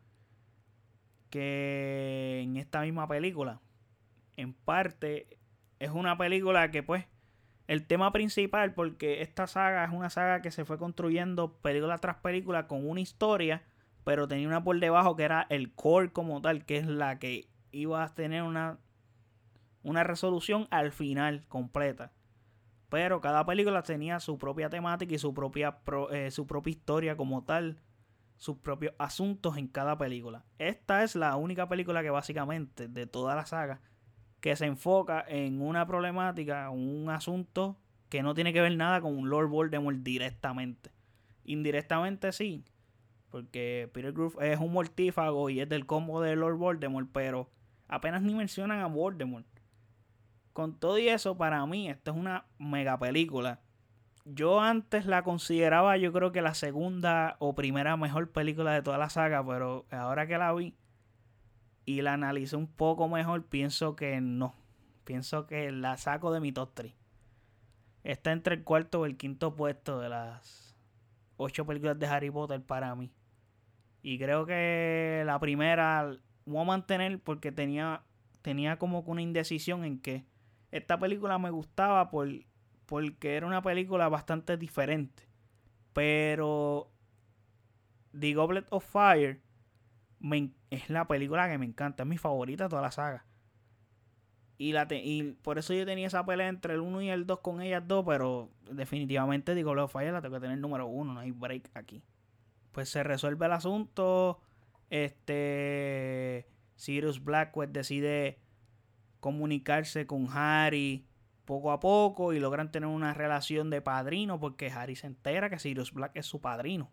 que 1.29 2.41
en 2.43 2.57
esta 2.57 2.81
misma 2.81 3.07
película. 3.07 3.61
En 4.35 4.53
parte 4.53 5.39
es 5.79 5.91
una 5.91 6.17
película 6.17 6.71
que 6.71 6.83
pues 6.83 7.05
el 7.67 7.87
tema 7.87 8.11
principal, 8.11 8.73
porque 8.73 9.21
esta 9.21 9.47
saga 9.47 9.85
es 9.85 9.91
una 9.93 10.09
saga 10.09 10.41
que 10.41 10.51
se 10.51 10.65
fue 10.65 10.77
construyendo 10.77 11.53
película 11.61 11.99
tras 11.99 12.17
película 12.17 12.67
con 12.67 12.85
una 12.85 12.99
historia, 12.99 13.63
pero 14.03 14.27
tenía 14.27 14.49
una 14.49 14.61
por 14.61 14.77
debajo 14.77 15.15
que 15.15 15.23
era 15.23 15.47
el 15.49 15.71
core 15.71 16.11
como 16.11 16.41
tal, 16.41 16.65
que 16.65 16.75
es 16.75 16.85
la 16.85 17.17
que 17.17 17.47
iba 17.71 18.03
a 18.03 18.13
tener 18.13 18.43
una, 18.43 18.77
una 19.83 20.03
resolución 20.03 20.67
al 20.69 20.91
final 20.91 21.45
completa. 21.47 22.11
Pero 22.89 23.21
cada 23.21 23.45
película 23.45 23.83
tenía 23.83 24.19
su 24.19 24.37
propia 24.37 24.69
temática 24.69 25.13
y 25.13 25.19
su 25.19 25.33
propia, 25.33 25.79
eh, 26.11 26.31
su 26.31 26.47
propia 26.47 26.71
historia 26.71 27.15
como 27.15 27.43
tal, 27.43 27.79
sus 28.37 28.57
propios 28.57 28.93
asuntos 28.97 29.57
en 29.57 29.67
cada 29.67 29.97
película. 29.97 30.43
Esta 30.57 31.03
es 31.03 31.15
la 31.15 31.35
única 31.35 31.69
película 31.69 32.01
que 32.01 32.09
básicamente 32.09 32.87
de 32.87 33.05
toda 33.05 33.35
la 33.35 33.45
saga 33.45 33.81
que 34.39 34.55
se 34.55 34.65
enfoca 34.65 35.23
en 35.27 35.61
una 35.61 35.85
problemática, 35.85 36.69
un 36.69 37.09
asunto 37.09 37.77
que 38.09 38.23
no 38.23 38.33
tiene 38.33 38.53
que 38.53 38.61
ver 38.61 38.75
nada 38.75 39.01
con 39.01 39.17
un 39.17 39.29
Lord 39.29 39.49
Voldemort 39.49 39.97
directamente. 39.97 40.91
Indirectamente 41.43 42.31
sí, 42.31 42.63
porque 43.29 43.89
Peter 43.93 44.13
Groove 44.13 44.37
es 44.41 44.59
un 44.59 44.71
mortífago 44.71 45.49
y 45.49 45.59
es 45.59 45.69
del 45.69 45.85
combo 45.85 46.21
de 46.21 46.35
Lord 46.35 46.57
Voldemort, 46.57 47.09
pero 47.11 47.49
apenas 47.87 48.21
ni 48.21 48.33
mencionan 48.33 48.79
a 48.79 48.87
Voldemort. 48.87 49.45
Con 50.53 50.79
todo 50.79 50.97
y 50.97 51.09
eso, 51.09 51.37
para 51.37 51.65
mí, 51.65 51.89
esta 51.89 52.11
es 52.11 52.17
una 52.17 52.45
mega 52.57 52.97
película. 52.97 53.61
Yo 54.25 54.61
antes 54.61 55.05
la 55.05 55.23
consideraba, 55.23 55.97
yo 55.97 56.11
creo 56.13 56.31
que 56.31 56.41
la 56.41 56.53
segunda 56.53 57.35
o 57.39 57.55
primera 57.55 57.97
mejor 57.97 58.31
película 58.31 58.73
de 58.73 58.81
toda 58.81 58.97
la 58.97 59.09
saga, 59.09 59.45
pero 59.45 59.85
ahora 59.91 60.27
que 60.27 60.37
la 60.37 60.53
vi, 60.53 60.75
y 61.89 62.03
la 62.03 62.13
analizo 62.13 62.57
un 62.57 62.67
poco 62.67 63.07
mejor, 63.07 63.45
pienso 63.47 63.95
que 63.95 64.21
no. 64.21 64.53
Pienso 65.05 65.47
que 65.47 65.71
la 65.71 65.97
saco 65.97 66.31
de 66.31 66.39
mi 66.39 66.51
top 66.51 66.71
3. 66.75 66.93
Está 68.03 68.31
entre 68.31 68.55
el 68.55 68.63
cuarto 68.63 69.01
o 69.01 69.05
el 69.07 69.17
quinto 69.17 69.55
puesto 69.55 69.99
de 69.99 70.09
las 70.09 70.75
ocho 71.37 71.65
películas 71.65 71.97
de 71.97 72.05
Harry 72.05 72.29
Potter 72.29 72.61
para 72.61 72.93
mí. 72.93 73.11
Y 74.03 74.19
creo 74.19 74.45
que 74.45 75.23
la 75.25 75.39
primera 75.39 76.15
voy 76.45 76.61
a 76.61 76.65
mantener 76.65 77.19
porque 77.19 77.51
tenía, 77.51 78.03
tenía 78.43 78.77
como 78.77 79.03
que 79.03 79.09
una 79.09 79.23
indecisión 79.23 79.83
en 79.83 79.99
que 79.99 80.25
esta 80.71 80.99
película 80.99 81.37
me 81.37 81.49
gustaba 81.49 82.09
por, 82.09 82.27
porque 82.85 83.35
era 83.35 83.45
una 83.45 83.61
película 83.61 84.09
bastante 84.09 84.57
diferente. 84.57 85.27
Pero 85.93 86.91
The 88.17 88.33
Goblet 88.33 88.67
of 88.69 88.85
Fire 88.85 89.41
es 90.69 90.89
la 90.89 91.07
película 91.07 91.49
que 91.49 91.57
me 91.57 91.65
encanta, 91.65 92.03
es 92.03 92.09
mi 92.09 92.17
favorita 92.17 92.65
de 92.65 92.69
toda 92.69 92.81
la 92.81 92.91
saga. 92.91 93.25
Y, 94.57 94.73
la 94.73 94.87
y 94.91 95.37
por 95.41 95.57
eso 95.57 95.73
yo 95.73 95.85
tenía 95.85 96.07
esa 96.07 96.25
pelea 96.25 96.49
entre 96.49 96.73
el 96.73 96.81
1 96.81 97.01
y 97.03 97.09
el 97.09 97.25
2 97.25 97.39
con 97.39 97.61
ellas 97.61 97.87
dos, 97.87 98.03
pero 98.05 98.49
definitivamente 98.69 99.55
The 99.55 99.63
Goblet 99.63 99.85
of 99.85 99.93
Fire 99.93 100.11
la 100.11 100.21
tengo 100.21 100.35
que 100.35 100.41
tener 100.41 100.57
número 100.57 100.87
1, 100.87 101.13
no 101.13 101.19
hay 101.19 101.31
break 101.31 101.69
aquí. 101.75 102.03
Pues 102.71 102.89
se 102.89 103.03
resuelve 103.03 103.45
el 103.45 103.53
asunto. 103.53 104.41
Este. 104.89 106.47
Sirius 106.75 107.23
Blackwood 107.23 107.69
decide 107.69 108.39
comunicarse 109.19 110.07
con 110.07 110.27
Harry 110.31 111.05
poco 111.45 111.71
a 111.71 111.79
poco 111.79 112.33
y 112.33 112.39
logran 112.39 112.71
tener 112.71 112.89
una 112.89 113.13
relación 113.13 113.69
de 113.69 113.81
padrino 113.81 114.39
porque 114.39 114.71
Harry 114.71 114.95
se 114.95 115.07
entera 115.07 115.49
que 115.49 115.59
Sirius 115.59 115.93
Black 115.93 116.11
es 116.15 116.25
su 116.25 116.41
padrino 116.41 116.91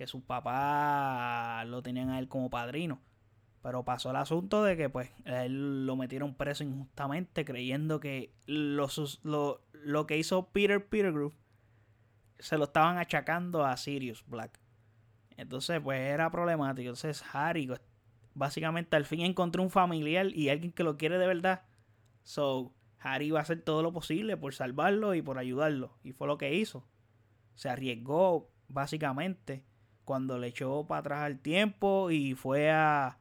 que 0.00 0.06
sus 0.06 0.22
papás 0.22 1.66
lo 1.66 1.82
tenían 1.82 2.08
a 2.08 2.18
él 2.18 2.26
como 2.26 2.48
padrino. 2.48 3.02
Pero 3.60 3.84
pasó 3.84 4.08
el 4.08 4.16
asunto 4.16 4.64
de 4.64 4.74
que 4.74 4.88
pues 4.88 5.10
él 5.26 5.84
lo 5.84 5.94
metieron 5.94 6.34
preso 6.34 6.64
injustamente 6.64 7.44
creyendo 7.44 8.00
que 8.00 8.32
lo, 8.46 8.88
lo, 9.74 10.06
que 10.06 10.16
hizo 10.16 10.48
Peter 10.52 10.88
Petergroup 10.88 11.34
se 12.38 12.56
lo 12.56 12.64
estaban 12.64 12.96
achacando 12.96 13.66
a 13.66 13.76
Sirius 13.76 14.24
Black. 14.26 14.58
Entonces 15.36 15.82
pues 15.82 16.00
era 16.00 16.30
problemático. 16.30 16.88
Entonces 16.88 17.22
Harry 17.34 17.66
pues, 17.66 17.82
básicamente 18.34 18.96
al 18.96 19.04
fin 19.04 19.20
encontró 19.20 19.62
un 19.62 19.70
familiar 19.70 20.26
y 20.26 20.48
alguien 20.48 20.72
que 20.72 20.84
lo 20.84 20.96
quiere 20.96 21.18
de 21.18 21.26
verdad. 21.26 21.62
So 22.22 22.72
Harry 22.98 23.30
va 23.30 23.40
a 23.40 23.42
hacer 23.42 23.62
todo 23.62 23.82
lo 23.82 23.92
posible 23.92 24.36
por 24.36 24.54
salvarlo 24.54 25.14
y 25.14 25.22
por 25.22 25.38
ayudarlo. 25.38 25.98
Y 26.02 26.12
fue 26.12 26.26
lo 26.26 26.38
que 26.38 26.54
hizo. 26.54 26.86
Se 27.54 27.68
arriesgó 27.68 28.50
básicamente 28.68 29.64
cuando 30.04 30.38
le 30.38 30.48
echó 30.48 30.86
para 30.86 31.00
atrás 31.00 31.20
al 31.22 31.38
tiempo 31.40 32.10
y 32.10 32.34
fue 32.34 32.70
a 32.70 33.18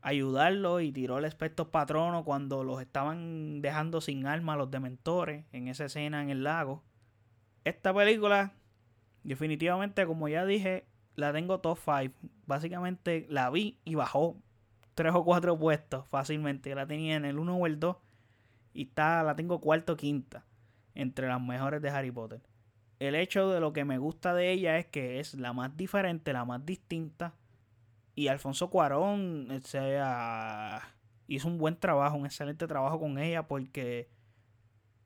ayudarlo 0.00 0.80
y 0.80 0.92
tiró 0.92 1.18
el 1.18 1.24
espectro 1.24 1.70
patrono 1.70 2.24
cuando 2.24 2.62
los 2.62 2.80
estaban 2.80 3.60
dejando 3.60 4.00
sin 4.00 4.26
alma 4.26 4.56
los 4.56 4.70
dementores 4.70 5.44
en 5.52 5.68
esa 5.68 5.86
escena 5.86 6.22
en 6.22 6.30
el 6.30 6.44
lago. 6.44 6.84
Esta 7.64 7.92
película, 7.92 8.54
definitivamente, 9.24 10.06
como 10.06 10.28
ya 10.28 10.46
dije, 10.46 10.86
la 11.16 11.32
tengo 11.32 11.60
top 11.60 11.78
5. 11.84 12.14
Básicamente 12.46 13.26
la 13.28 13.50
vi 13.50 13.78
y 13.84 13.96
bajó 13.96 14.36
3 14.94 15.14
o 15.14 15.24
4 15.24 15.58
puestos 15.58 16.06
fácilmente. 16.06 16.74
La 16.74 16.86
tenía 16.86 17.16
en 17.16 17.24
el 17.24 17.38
1 17.38 17.56
o 17.56 17.66
el 17.66 17.80
2 17.80 17.96
y 18.74 18.84
está, 18.84 19.22
la 19.24 19.34
tengo 19.34 19.60
cuarto 19.60 19.94
o 19.94 19.96
quinta 19.96 20.44
entre 20.94 21.26
las 21.28 21.42
mejores 21.42 21.82
de 21.82 21.90
Harry 21.90 22.10
Potter 22.12 22.40
el 22.98 23.14
hecho 23.14 23.50
de 23.50 23.60
lo 23.60 23.72
que 23.72 23.84
me 23.84 23.98
gusta 23.98 24.34
de 24.34 24.52
ella 24.52 24.78
es 24.78 24.86
que 24.86 25.20
es 25.20 25.34
la 25.34 25.52
más 25.52 25.76
diferente, 25.76 26.32
la 26.32 26.44
más 26.44 26.64
distinta. 26.64 27.34
Y 28.14 28.28
Alfonso 28.28 28.70
Cuarón 28.70 29.50
o 29.50 29.60
sea, 29.66 30.94
hizo 31.26 31.48
un 31.48 31.58
buen 31.58 31.76
trabajo, 31.78 32.16
un 32.16 32.26
excelente 32.26 32.66
trabajo 32.66 32.98
con 32.98 33.18
ella 33.18 33.46
porque 33.46 34.08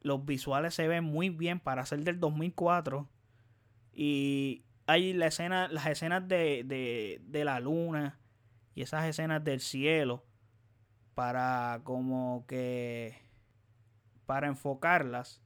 los 0.03 0.25
visuales 0.25 0.75
se 0.75 0.87
ven 0.87 1.05
muy 1.05 1.31
bien 1.31 1.59
para 1.59 1.85
ser 1.85 2.05
del 2.05 2.21
2004. 2.21 3.09
Y 3.93 4.65
hay 4.91 5.13
las 5.13 5.39
escenas 5.39 6.29
de, 6.29 6.65
de, 6.65 7.21
de 7.25 7.45
la 7.45 7.61
luna 7.61 8.19
y 8.75 8.83
esas 8.83 9.05
escenas 9.07 9.45
del 9.45 9.61
cielo 9.61 10.25
para 11.15 11.81
como 11.85 12.45
que 12.49 13.15
para 14.27 14.49
enfocarlas 14.49 15.43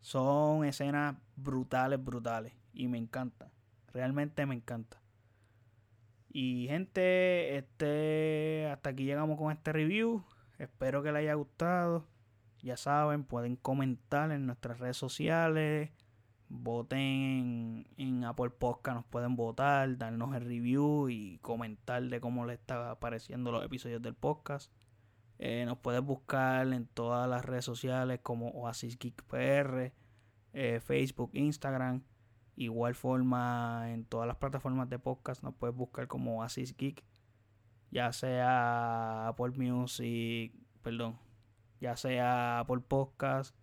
son 0.00 0.64
escenas 0.64 1.16
brutales, 1.36 2.02
brutales. 2.02 2.54
Y 2.72 2.88
me 2.88 2.98
encanta. 2.98 3.52
Realmente 3.92 4.46
me 4.46 4.54
encanta. 4.54 5.00
Y 6.30 6.66
gente, 6.68 7.56
este 7.56 8.68
hasta 8.72 8.90
aquí 8.90 9.04
llegamos 9.04 9.38
con 9.38 9.52
este 9.52 9.72
review. 9.72 10.24
Espero 10.58 11.02
que 11.02 11.12
les 11.12 11.20
haya 11.20 11.34
gustado. 11.34 12.04
Ya 12.62 12.76
saben, 12.76 13.22
pueden 13.22 13.54
comentar 13.54 14.32
en 14.32 14.46
nuestras 14.46 14.80
redes 14.80 14.96
sociales. 14.96 15.90
Voten 16.50 17.86
en, 17.96 18.24
Apple 18.24 18.50
Podcast, 18.50 18.96
nos 18.96 19.04
pueden 19.04 19.36
votar, 19.36 19.98
darnos 19.98 20.34
el 20.34 20.44
review 20.44 21.08
y 21.10 21.38
comentar 21.38 22.02
de 22.02 22.20
cómo 22.20 22.46
les 22.46 22.58
está 22.58 22.90
apareciendo 22.90 23.52
los 23.52 23.64
episodios 23.64 24.00
del 24.00 24.14
podcast. 24.14 24.72
Eh, 25.38 25.64
nos 25.66 25.78
puedes 25.78 26.02
buscar 26.02 26.72
en 26.72 26.86
todas 26.86 27.28
las 27.28 27.44
redes 27.44 27.64
sociales 27.64 28.20
como 28.22 28.48
Oasis 28.50 28.98
Geek 28.98 29.22
PR, 29.24 29.92
eh, 30.52 30.80
Facebook, 30.80 31.30
Instagram. 31.34 32.02
Igual 32.56 32.94
forma 32.94 33.92
en 33.92 34.04
todas 34.04 34.26
las 34.26 34.36
plataformas 34.36 34.88
de 34.88 34.98
podcast 34.98 35.44
nos 35.44 35.54
puedes 35.54 35.76
buscar 35.76 36.08
como 36.08 36.40
Oasis 36.40 36.76
Geek. 36.76 37.04
Ya 37.90 38.12
sea 38.12 39.28
Apple 39.28 39.50
Music, 39.56 40.52
perdón, 40.82 41.18
ya 41.80 41.96
sea 41.96 42.60
Apple 42.60 42.80
Podcast, 42.80 43.54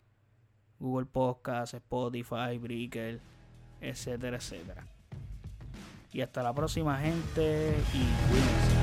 Google 0.85 1.07
Podcast, 1.07 1.73
Spotify, 1.73 2.59
Breaker, 2.59 3.19
etcétera, 3.81 4.37
etcétera. 4.37 4.85
Y 6.13 6.21
hasta 6.21 6.43
la 6.43 6.53
próxima 6.53 6.99
gente 6.99 7.75
y. 7.93 8.74